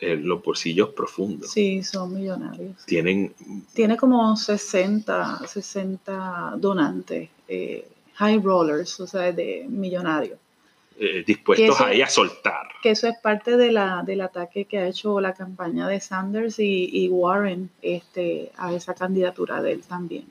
[0.00, 1.50] eh, los bolsillos profundos.
[1.50, 2.84] Sí, son millonarios.
[2.86, 3.34] Tienen...
[3.74, 10.38] Tiene como 60, 60 donantes, eh, high rollers, o sea, de millonarios.
[11.00, 12.66] Eh, dispuestos ahí a soltar.
[12.82, 16.58] Que eso es parte de la, del ataque que ha hecho la campaña de Sanders
[16.58, 20.26] y, Warren este, a esa candidatura de él también.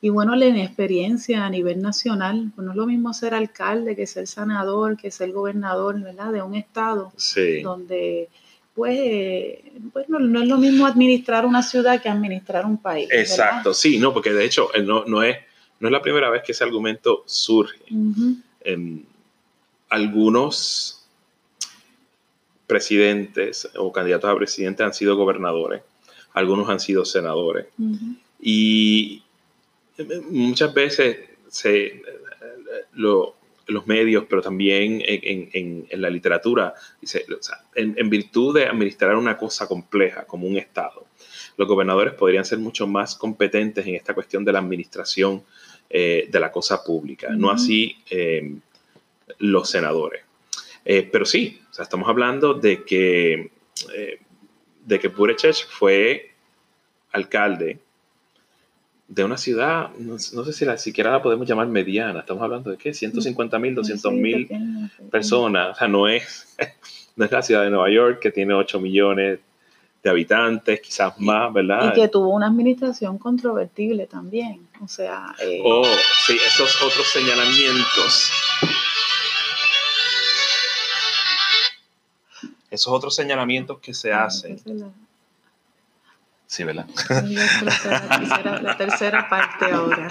[0.00, 4.06] Y bueno, la inexperiencia a nivel nacional, pues no es lo mismo ser alcalde que
[4.06, 6.32] ser senador, que ser gobernador, ¿verdad?
[6.32, 7.12] De un estado
[7.62, 8.28] donde
[8.74, 9.58] pues,
[9.92, 13.08] pues no, es lo mismo administrar una ciudad que administrar un país.
[13.10, 15.36] Exacto, sí, no, porque de hecho eh, no, no, es,
[15.80, 17.80] no es la primera vez que ese argumento surge.
[18.62, 19.02] Em,
[19.88, 21.04] algunos
[22.66, 25.82] presidentes o candidatos a presidente han sido gobernadores,
[26.32, 27.66] algunos han sido senadores.
[28.40, 29.22] Y
[29.98, 31.18] eh, muchas veces
[31.48, 32.02] se, eh,
[32.92, 33.34] lo,
[33.70, 37.24] los medios, pero también en, la literatura, dice,
[37.74, 41.06] en, virtud de administrar una cosa compleja como un Estado,
[41.56, 45.42] los gobernadores podrían ser mucho más competentes en esta cuestión de la administración
[45.88, 48.54] eh, de la cosa pública, no así eh,
[49.38, 50.22] los senadores.
[50.84, 53.50] Eh, pero sí, o sea, estamos hablando de que,
[54.84, 55.10] de que
[55.68, 56.30] fue
[57.12, 57.78] alcalde
[59.10, 62.78] de una ciudad, no, sé si la, siquiera la podemos llamar mediana, estamos hablando de
[62.78, 64.48] qué, 150 mil, 200 mil
[65.10, 66.56] personas, o sea, no es,
[67.16, 69.40] no es la ciudad de Nueva York que tiene 8 millones
[70.04, 71.92] de habitantes, quizás más, ¿verdad?
[71.92, 75.34] Y que tuvo una administración controvertible también, o sea...
[75.42, 75.84] Eh, oh,
[76.24, 78.30] sí, esos otros señalamientos.
[82.70, 84.56] Esos otros señalamientos que se hacen.
[86.50, 86.88] Sí, ¿verdad?
[88.62, 90.10] La tercera, parte ahora.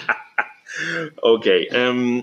[1.22, 1.46] Ok.
[1.46, 2.20] Em,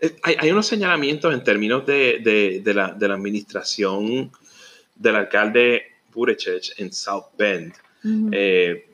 [0.00, 4.32] eh, hay, unos señalamientos en términos de, la, de la administración
[4.94, 7.74] del alcalde Buttigieg en South Bend,
[8.32, 8.86] eh,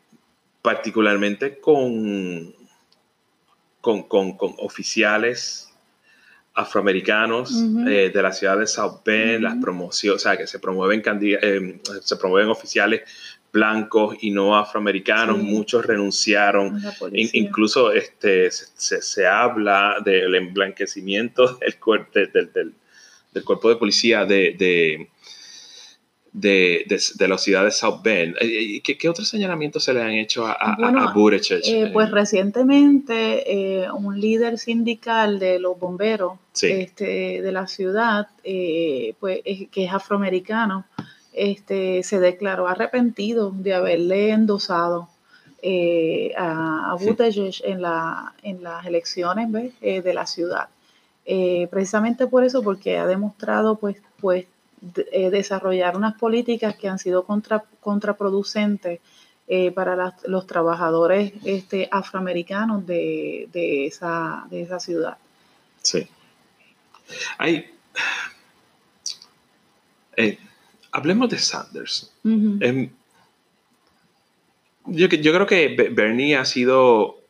[0.60, 2.52] particularmente con,
[3.80, 5.67] con, con, oficiales
[6.58, 7.52] afroamericanos
[7.86, 11.80] eh, de la ciudad de South Bend, las promociones, o sea, que se promueven, eh,
[12.02, 13.02] se promueven oficiales
[13.52, 16.82] blancos y no afroamericanos, muchos renunciaron,
[17.12, 21.58] incluso este, se, se, habla del emblanquecimiento
[22.12, 22.74] del, del, del,
[23.32, 25.08] del cuerpo de policía de, de,
[26.32, 26.86] de,
[27.18, 28.36] la ciudad de South Bend.
[28.40, 30.76] Eh, eh, ¿Qué, qué otros señalamientos se le han hecho a, a,
[31.50, 39.84] eh, pues recientemente un líder sindical de los bomberos este, de la ciudad, pues, que
[39.84, 40.84] es afroamericano,
[41.32, 45.08] este, se declaró arrepentido de haberle endosado
[46.36, 49.50] a, a Buttigieg en, la, en las elecciones
[49.80, 50.68] de la ciudad.
[51.70, 54.46] precisamente por eso, porque ha demostrado pues, pues
[55.12, 59.00] eh, desarrollar unas políticas que han sido contra, contraproducentes
[59.48, 63.48] eh, para los trabajadores este, afroamericanos de,
[63.86, 65.16] esa, de esa ciudad.
[65.82, 66.06] Sí.
[67.38, 67.70] Hay,
[70.16, 70.38] eh,
[70.92, 72.12] hablemos de Sanders.
[72.24, 72.90] Em,
[74.86, 77.20] yo, yo, creo que Bernie ha sido,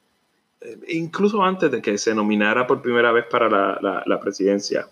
[0.88, 4.88] incluso antes de que se nominara por primera vez para la, la presidencia,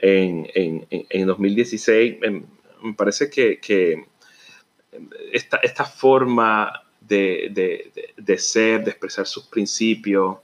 [0.00, 2.44] en, en, en 2016, em,
[2.82, 4.04] me parece que, que
[5.32, 10.38] esta, esta, forma de, de, de, ser, de expresar sus principios,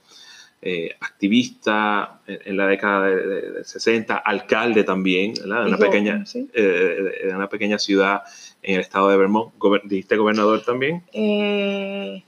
[0.61, 7.49] eh, activista en, la década del 60, alcalde también, de una, pequeña, eh, de una
[7.49, 8.23] pequeña ciudad
[8.61, 9.53] en el estado de Vermont.
[9.85, 11.03] ¿Dijiste gobernador también?
[11.13, 12.23] Eh,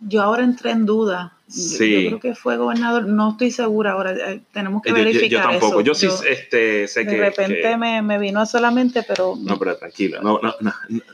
[0.00, 1.38] yo ahora entré en duda.
[1.54, 2.04] Sí.
[2.04, 5.28] Yo, creo que fue gobernador, no estoy segura ahora, eh, tenemos que verificar.
[5.30, 7.12] Yo, tampoco, yo sí este, sé que.
[7.12, 9.36] De repente me, me, vino solamente, pero.
[9.38, 10.54] No, pero tranquila, no, no,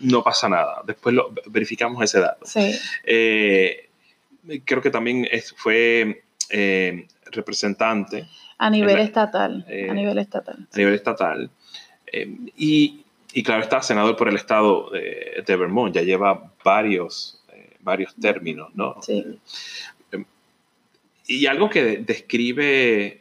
[0.00, 0.82] no, pasa nada.
[0.86, 2.46] Después lo, verificamos ese dato.
[2.46, 2.74] Sí.
[3.04, 3.90] Eh,
[4.64, 8.26] creo que también es, fue eh, representante.
[8.56, 9.66] A nivel estatal.
[9.68, 10.68] a nivel estatal.
[10.72, 11.50] A nivel estatal.
[12.56, 17.40] y, y, claro, está senador por el estado de, de Vermont, ya lleva varios
[17.82, 18.96] varios términos, ¿no?
[19.02, 19.38] Sí.
[21.30, 23.20] Y algo que describe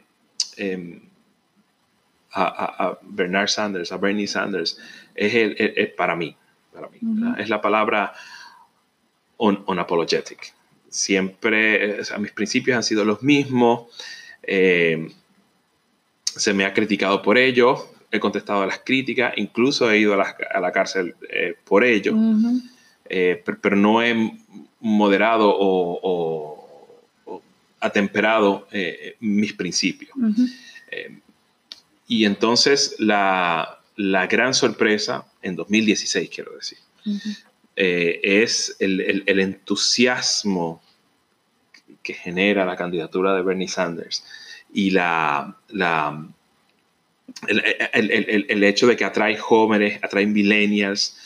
[0.57, 0.99] em,
[2.34, 4.80] a, Bernard Sanders, a Bernie Sanders,
[5.14, 6.36] es, el, para mí,
[6.74, 6.97] para mí
[7.38, 8.14] es la palabra
[9.38, 10.55] unapologetic.
[10.89, 13.86] Siempre, mis principios han sido los mismos,
[14.41, 15.12] em,
[16.24, 20.60] se me ha criticado por ello, he contestado a las críticas, incluso he ido a
[20.60, 22.16] la, cárcel eh, por ello.
[23.07, 24.34] Eh, pero, no he
[24.80, 26.59] moderado o,
[27.80, 30.12] atemperado eh, mis principios.
[30.92, 31.20] Eh,
[32.08, 36.78] y entonces la, gran sorpresa, en 2016 quiero decir,
[37.76, 40.82] es el, entusiasmo
[42.04, 44.26] que genera la candidatura de Bernie Sanders
[44.74, 46.28] y la, la
[47.48, 51.18] el, hecho de que atrae jóvenes, atrae millennials,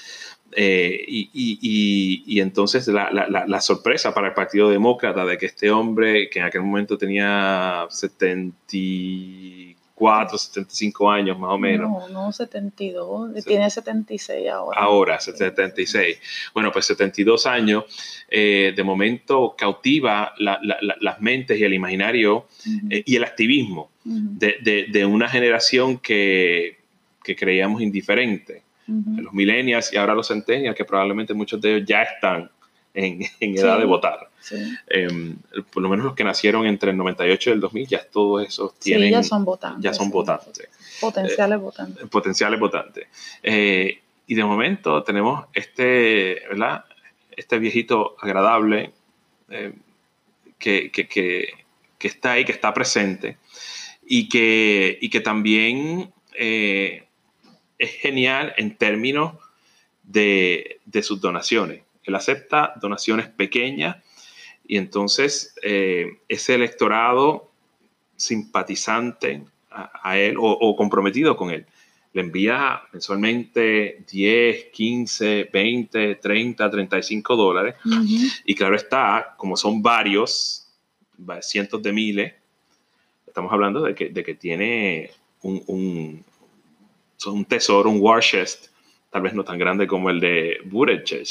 [0.55, 6.45] eh, y, entonces la, sorpresa para el Partido Demócrata de que este hombre, que en
[6.45, 11.89] aquel momento tenía 74, 75 años más o menos.
[11.89, 14.79] No, no 72, tiene 76 ahora.
[14.79, 16.19] Ahora, 76.
[16.53, 17.83] Bueno, pues 72 años,
[18.29, 22.47] eh, de momento cautiva las mentes y el imaginario
[22.89, 26.79] eh, y el activismo de, una generación que,
[27.23, 32.03] que creíamos indiferente los millennials y ahora los centennials, que probablemente muchos de ellos ya
[32.03, 32.49] están
[32.93, 34.29] en, edad de votar.
[34.87, 35.37] Em,
[35.71, 38.77] por lo menos los que nacieron entre el 98 y el 2000, ya todos esos
[38.77, 39.11] tienen...
[39.11, 39.83] ya son votantes.
[39.83, 40.69] Ya son votantes.
[40.99, 42.09] Potenciales eh, votantes.
[42.09, 43.07] Potenciales votantes.
[43.41, 46.85] Eh, y de momento tenemos este, ¿verdad?
[47.35, 48.91] Este viejito agradable
[49.49, 49.73] eh,
[50.57, 51.47] que, que, que,
[51.97, 53.37] que, está ahí, que está presente
[54.05, 57.05] y que, y que también eh,
[57.77, 59.33] es genial en términos
[60.03, 61.81] de, de, sus donaciones.
[62.03, 63.97] Él acepta donaciones pequeñas
[64.65, 67.51] y entonces eh, ese electorado
[68.15, 71.65] simpatizante a, él o, comprometido con él
[72.13, 77.75] le envía mensualmente 10, 15, 20, 30, 35 dólares.
[78.45, 80.67] Y claro está, como son varios,
[81.41, 82.33] cientos de miles,
[83.25, 85.09] estamos hablando de que, de que tiene
[85.41, 86.23] un, un,
[87.25, 88.67] un tesoro, un war chest,
[89.09, 91.27] tal vez no tan grande como el de Buttigieg,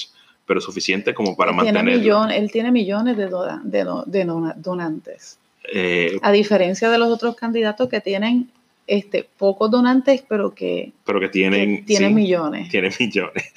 [0.47, 2.01] pero suficiente como para mantener.
[2.33, 3.29] él tiene millones de,
[3.65, 4.25] de, de
[4.57, 5.39] donantes.
[5.73, 8.51] Eh, a diferencia de los otros candidatos que tienen
[8.87, 12.69] este, pocos donantes, pero que, pero que tienen, tienen millones.
[12.69, 13.53] Tienen millones.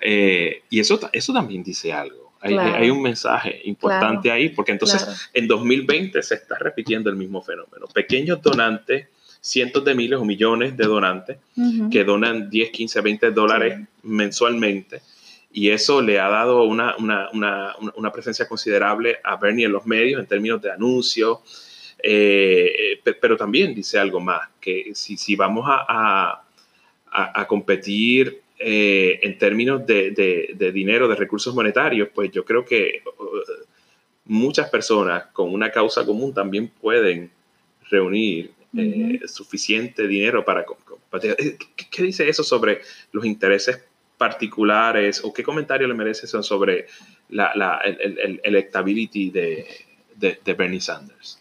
[0.00, 2.32] Eh, y eso, eso también dice algo.
[2.40, 7.42] Hay, hay un mensaje importante ahí, porque entonces en 2020 se está repitiendo el mismo
[7.42, 7.86] fenómeno.
[7.92, 9.08] Pequeños donantes,
[9.40, 11.38] cientos de miles o millones de donantes
[11.90, 15.00] que donan 10, 15, 20 dólares mensualmente.
[15.52, 19.86] Y eso le ha dado una, una, una, una, presencia considerable a Bernie en los
[19.86, 21.38] medios en términos de anuncios,
[22.02, 26.44] eh, pero también dice algo más, que si, si vamos a,
[27.08, 32.44] a, a competir eh, en términos de, de, de, dinero, de recursos monetarios, pues yo
[32.44, 33.02] creo que
[34.24, 37.30] muchas personas con una causa común también pueden
[37.88, 41.36] reunir eh, suficiente dinero para compartir.
[41.90, 43.82] ¿Qué, dice eso sobre los intereses
[44.18, 46.86] particulares o qué comentario le merece eso sobre
[47.30, 49.66] la, la el, el, electability de,
[50.16, 51.38] de, de Bernie Sanders?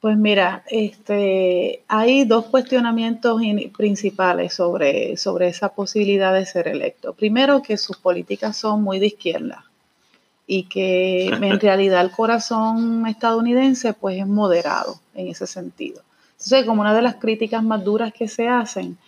[0.00, 3.42] Pues mira, este, hay dos cuestionamientos
[3.76, 7.14] principales sobre, sobre esa posibilidad de ser electo.
[7.14, 9.65] Primero, que sus políticas son muy de izquierda
[10.46, 16.02] y que en realidad el corazón estadounidense pues es moderado en ese sentido.
[16.32, 18.98] Entonces, como una de las críticas más duras que se hacen,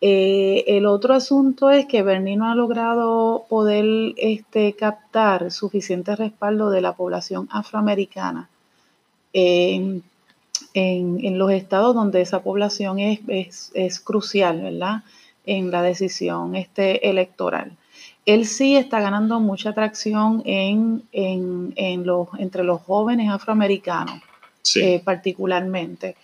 [0.00, 6.70] eh, el otro asunto es que Bernie no ha logrado poder este, captar suficiente respaldo
[6.70, 8.48] de la población afroamericana
[9.32, 10.04] en,
[10.74, 15.02] en, los estados donde esa población es, es, es, crucial, ¿verdad?
[15.46, 17.72] En la decisión este, electoral.
[18.28, 24.20] Él sí está ganando mucha atracción en, en, en los, entre los jóvenes afroamericanos,
[24.76, 26.14] eh, particularmente.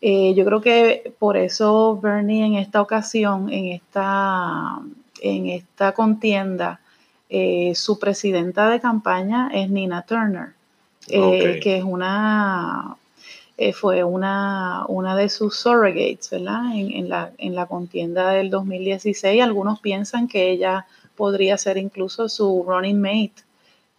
[0.00, 4.78] Eh, yo creo que por eso Bernie en esta ocasión, en esta,
[5.20, 6.78] en esta contienda,
[7.28, 10.50] eh, su presidenta de campaña es Nina Turner,
[11.08, 12.96] que es una,
[13.72, 16.72] fue una, una de sus surrogates, ¿verdad?
[16.76, 19.42] En, en, la, en la contienda del 2016.
[19.42, 20.86] Algunos piensan que ella
[21.18, 23.42] podría ser incluso su running mate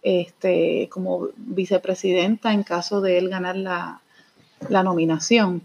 [0.02, 4.00] este, como vicepresidenta en caso de él ganar la,
[4.70, 5.60] la nominación.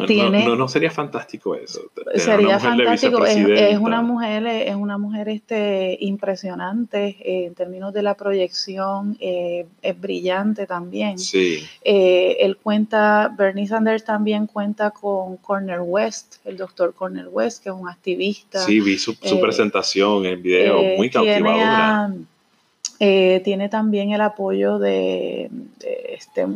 [0.00, 1.80] Tiene, no, no, sería fantástico eso.
[2.14, 3.24] Sería fantástico.
[3.24, 9.66] Es, una mujer, es una mujer este, impresionante eh, en términos de la proyección, eh,
[9.82, 11.18] es brillante también.
[11.18, 11.64] Sí.
[11.82, 17.70] Eh, él cuenta, Bernie Sanders también cuenta con Corner West, el doctor Corner West, que
[17.70, 18.60] es un activista.
[18.60, 22.12] Sí, vi su, su presentación en video, muy cautivadora.
[22.98, 25.50] Eh, tiene también el apoyo de,
[26.08, 26.46] este,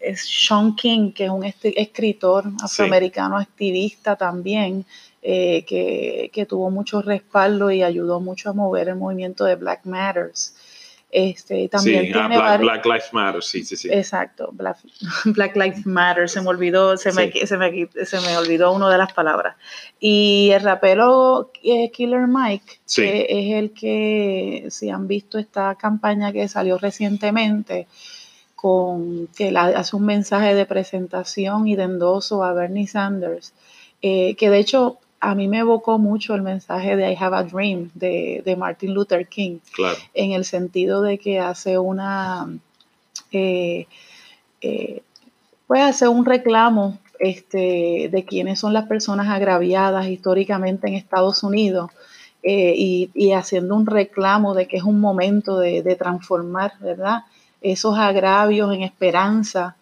[0.00, 4.84] es Sean King, que es un escritor afroamericano activista también,
[5.22, 9.84] eh, que, que, tuvo mucho respaldo y ayudó mucho a mover el movimiento de Black
[9.84, 10.54] Matters.
[11.10, 13.88] Este, también sí, ah, Black, Black, Lives Matter, sí, sí, sí.
[13.90, 14.76] Exacto, Black,
[15.24, 18.98] Black, Lives Matter, se me olvidó, se, me, se, me, se me olvidó una de
[18.98, 19.56] las palabras.
[19.98, 26.30] Y el rapero eh, Killer Mike, que es el que, si han visto esta campaña
[26.30, 27.86] que salió recientemente,
[28.54, 33.54] con que hace un mensaje de presentación y de endoso a Bernie Sanders,
[34.02, 37.42] eh, que de hecho a mí me evocó mucho el mensaje de I Have a
[37.44, 39.58] Dream de, Martin Luther King,
[40.14, 42.48] en el sentido de que hace una,
[43.32, 43.86] eh,
[44.60, 45.02] eh,
[45.66, 51.90] pues hace un reclamo este, de quiénes son las personas agraviadas históricamente en Estados Unidos
[52.44, 57.24] eh, y, haciendo un reclamo de que es un momento de, de transformar, ¿verdad?
[57.60, 59.74] Esos agravios en esperanza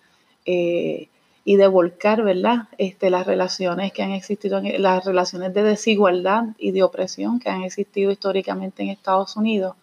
[1.48, 2.64] y de volcar, ¿verdad?
[2.76, 7.48] Este, las relaciones que han existido, en, las relaciones de desigualdad y de opresión que
[7.48, 9.76] han existido históricamente en Estados Unidos,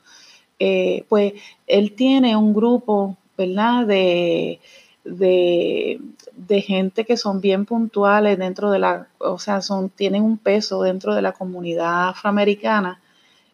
[0.60, 1.34] eh, pues
[1.66, 3.88] él tiene un grupo, ¿verdad?
[3.88, 4.60] De,
[5.06, 10.82] de, gente que son bien puntuales dentro de la, o sea, son, tienen un peso
[10.82, 13.00] dentro de la comunidad afroamericana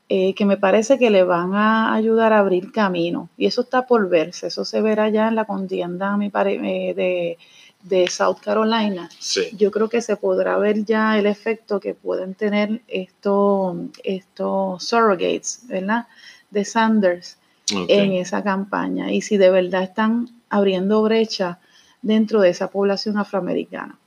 [0.10, 3.30] eh, que me parece que le van a ayudar a abrir camino.
[3.38, 7.38] Y eso está por verse, eso se verá ya en la contienda mi eh, de,
[7.84, 9.10] de South Carolina.
[9.58, 15.62] Yo creo que se podrá ver ya el efecto que pueden tener estos, estos surrogates,
[15.68, 16.08] ¿verdad?
[16.52, 17.38] De Sanders
[17.72, 19.12] en esa campaña.
[19.12, 21.60] Y si de verdad están abriendo brecha
[22.02, 23.98] dentro de esa población afroamericana.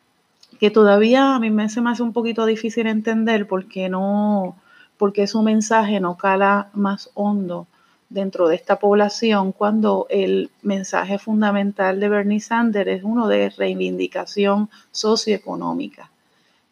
[0.58, 4.56] Que todavía a mí me se me hace un poquito difícil entender porque no,
[4.96, 7.66] porque su mensaje no cala más hondo
[8.12, 14.68] dentro de esta población cuando el mensaje fundamental de Bernie Sanders es uno de reivindicación
[14.90, 16.10] socioeconómica.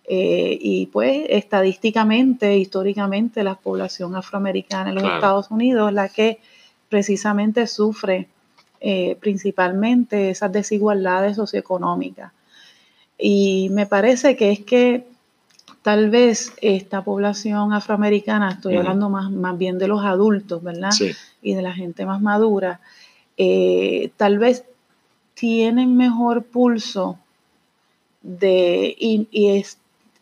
[0.05, 6.41] Eh, y pues estadísticamente, históricamente, la población afroamericana en los Estados Unidos es la que
[6.89, 8.29] precisamente sufre
[8.81, 12.33] eh, principalmente esas desigualdades socioeconómicas.
[13.19, 15.07] Y me parece que es que
[15.83, 20.91] tal vez esta población afroamericana, estoy hablando más, más bien de los adultos, ¿verdad?
[21.43, 22.81] Y de la gente más madura,
[23.37, 24.65] eh, tal vez
[25.35, 27.19] tienen mejor pulso
[28.21, 29.27] de, y,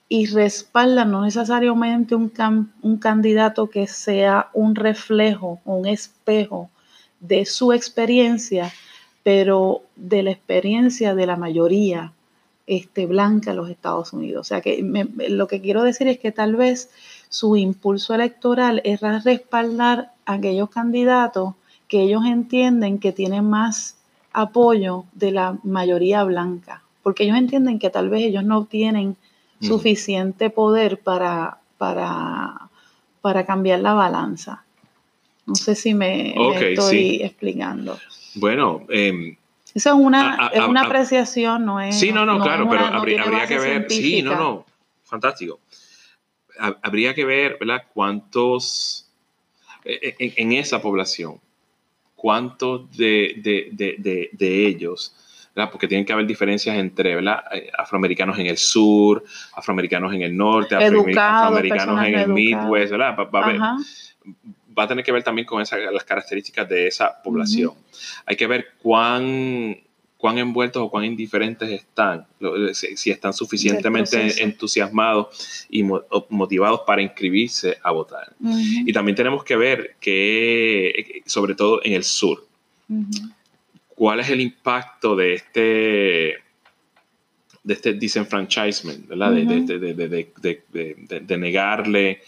[0.09, 2.33] y, respaldan no necesariamente un,
[2.83, 6.71] un candidato que sea un reflejo, un espejo
[7.19, 8.73] de su experiencia,
[9.25, 12.13] pero de la experiencia de la mayoría
[12.69, 14.43] este, blanca en los Estados Unidos.
[14.43, 14.83] O sea que
[15.29, 16.91] lo que quiero decir es que tal vez
[17.31, 21.55] su impulso electoral es respaldar a aquellos candidatos
[21.89, 23.97] que ellos entienden que tienen más
[24.35, 29.17] apoyo de la mayoría blanca, porque ellos entienden que tal vez ellos no tienen
[29.63, 32.69] suficiente poder para, para,
[33.23, 34.65] para cambiar la balanza.
[35.47, 36.35] No sé si me,
[36.71, 37.99] estoy explicando.
[38.35, 39.39] Bueno, eh,
[39.79, 41.99] eso es una, es una apreciación, no es.
[41.99, 43.87] Sí, no, no, claro, pero habría, que ver.
[43.89, 44.67] Sí, no, no,
[45.05, 45.61] fantástico.
[46.83, 47.85] Habría que ver, ¿verdad?
[47.95, 49.09] Cuántos
[49.85, 51.41] e, e, en, esa población,
[52.17, 55.15] cuántos de, de, de, de ellos
[55.73, 57.43] porque tienen que haber diferencias entre ¿verdad?
[57.53, 59.25] Eh, afroamericanos en el sur,
[59.57, 63.17] afroamericanos en el norte, afroamericanos en el Midwest, ¿verdad?
[63.19, 63.77] va a
[64.87, 67.73] tener que ver también con las características de esa población.
[68.27, 69.77] Hay que ver cuán,
[70.17, 72.27] cuán envueltos o cuán indiferentes están,
[72.73, 78.35] si, están suficientemente entusiasmados y motivados para inscribirse a votar.
[78.41, 82.47] Y también tenemos que ver que, sobre todo en el sur,
[83.89, 86.49] cuál es el impacto de este
[87.69, 89.33] de este disenfranchisement, ¿verdad?
[89.33, 92.23] de, negarle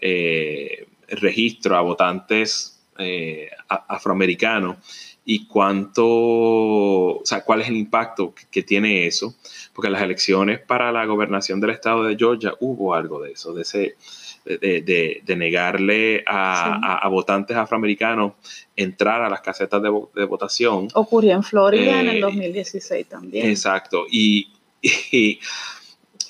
[0.00, 4.76] eh, registro a votantes eh, afroamericanos
[5.24, 9.34] y cuánto, o sea, cuál es el impacto que, tiene eso,
[9.74, 13.52] porque en las elecciones para la gobernación del estado de Georgia hubo algo de eso,
[13.52, 13.96] de ese,
[14.44, 18.34] de, negarle a, votantes afroamericanos
[18.76, 20.88] entrar a las casetas de, votación.
[20.94, 23.48] Ocurrió en Florida en el 2016 eh, también.
[23.48, 24.48] Exacto, y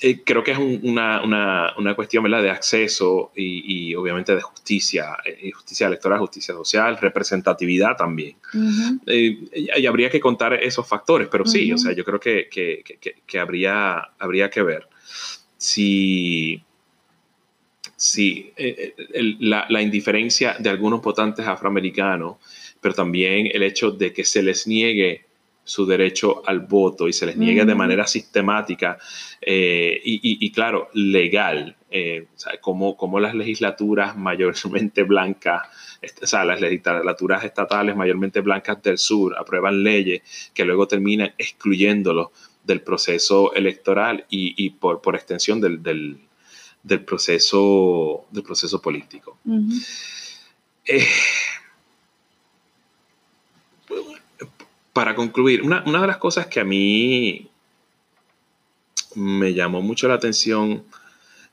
[0.01, 2.43] eh, creo que es una, una, una, cuestión ¿verdad?
[2.43, 8.35] de acceso y, obviamente de justicia, eh, justicia electoral, justicia social, representatividad también.
[9.05, 12.83] Eh, y, habría que contar esos factores, pero sí, o sea, yo creo que, que,
[13.25, 14.87] que, habría, habría que ver
[15.57, 16.63] si,
[17.95, 18.53] si
[19.39, 22.37] la, la indiferencia de algunos votantes afroamericanos,
[22.81, 25.26] pero también el hecho de que se les niegue
[25.67, 28.97] su derecho al voto y se les niega de manera sistemática
[29.41, 32.27] eh, y, claro, legal, eh,
[32.61, 35.63] como, como las legislaturas mayormente blancas,
[36.21, 40.21] o sea, las legislaturas estatales mayormente blancas del sur aprueban leyes
[40.53, 42.29] que luego terminan excluyéndolos
[42.63, 49.37] del proceso electoral y, por, por, extensión del, del, proceso, del proceso político
[54.97, 57.47] para concluir, una, de las cosas que a mí
[59.13, 60.85] me llamó mucho la atención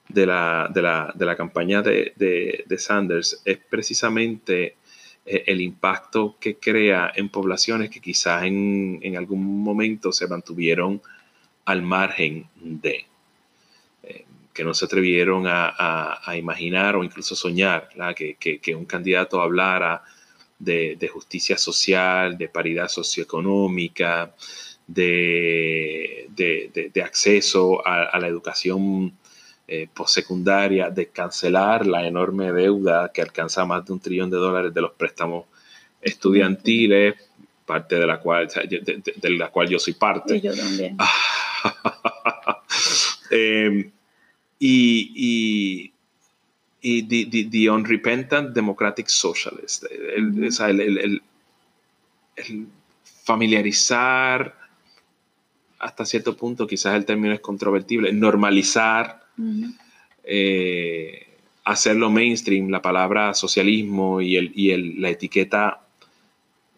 [0.09, 4.77] de la, de campaña de, Sanders es precisamente
[5.27, 11.03] eh, el impacto que crea en poblaciones que quizás en, algún momento se mantuvieron
[11.67, 13.05] al margen de,
[14.05, 20.03] eh, que no se atrevieron a, imaginar o incluso soñar que, un candidato hablara
[20.65, 24.35] de, justicia social, de paridad socioeconómica,
[24.87, 29.13] de, de acceso a, la educación
[29.67, 34.75] eh, postsecundaria, de cancelar la enorme deuda que alcanza más de un trillón de dólares
[34.75, 35.47] de los préstamos
[36.03, 37.15] estudiantiles,
[37.65, 40.37] parte de la cual, de, la cual yo soy parte.
[40.37, 40.97] Y yo también.
[44.67, 45.94] Y, y,
[46.85, 49.85] the, the, Unrepentant Democratic Socialist.
[50.17, 51.23] El, el,
[52.37, 52.67] el,
[53.25, 54.55] familiarizar
[55.79, 59.23] hasta cierto punto, quizás el término es controvertible, normalizar,
[60.25, 61.27] eh,
[61.65, 65.81] hacerlo mainstream, la palabra socialismo y, el, y el, la etiqueta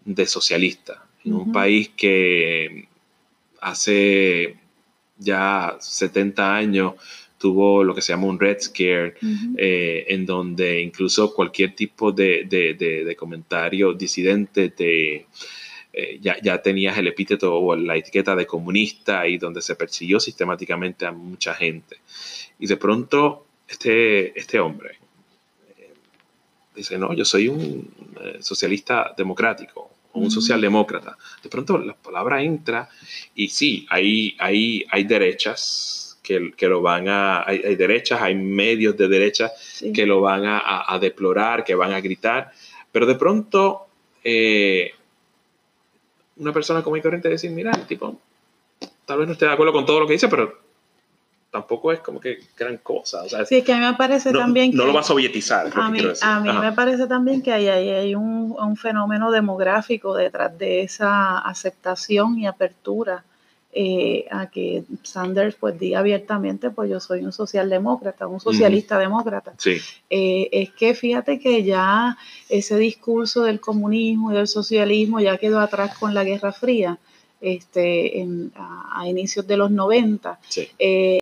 [0.05, 2.89] de socialista, en un país que
[3.61, 4.57] hace
[5.19, 6.95] ya 70 años
[7.47, 9.15] tuvo lo que se llama un Red Scare,
[9.57, 15.27] eh, en donde incluso cualquier tipo de, de, comentario disidente de,
[15.93, 20.19] eh, ya, ya, tenías el epíteto o la etiqueta de comunista y donde se persiguió
[20.19, 21.99] sistemáticamente a mucha gente.
[22.59, 24.99] Y de pronto este, este hombre
[25.79, 25.95] eh,
[26.75, 27.89] dice, no, yo soy un
[28.41, 31.17] socialista democrático, un socialdemócrata.
[31.45, 32.89] De pronto la palabra entra
[33.37, 38.97] y sí, hay, hay, hay derechas que, que lo van a, hay, derechas, hay medios
[38.97, 39.53] de derecha
[39.95, 42.51] que lo van a, a, deplorar, que van a gritar,
[42.91, 43.87] pero de pronto
[44.25, 44.91] eh,
[46.39, 48.19] una persona como y corriente decir, mira, tipo,
[49.05, 50.59] tal vez no esté de acuerdo con todo lo que dice, pero
[51.53, 53.23] tampoco es como que gran cosa.
[53.23, 54.77] O sea, sí, que a mí me parece también que...
[54.77, 55.71] No lo va a sovietizar.
[55.75, 60.59] A mí, a mí me parece también que hay, hay, un, un, fenómeno demográfico detrás
[60.59, 63.23] de esa aceptación y apertura
[63.79, 69.53] eh, a que Sanders pues diga abiertamente, pues yo soy un socialdemócrata, un socialista demócrata.
[69.59, 69.77] Sí.
[70.09, 72.17] Eh, es que fíjate que ya
[72.49, 76.99] ese discurso del comunismo y del socialismo ya quedó atrás con la Guerra Fría
[77.43, 80.41] este, a, inicios de los 90.
[80.49, 80.69] Sí.
[80.79, 81.15] Eh,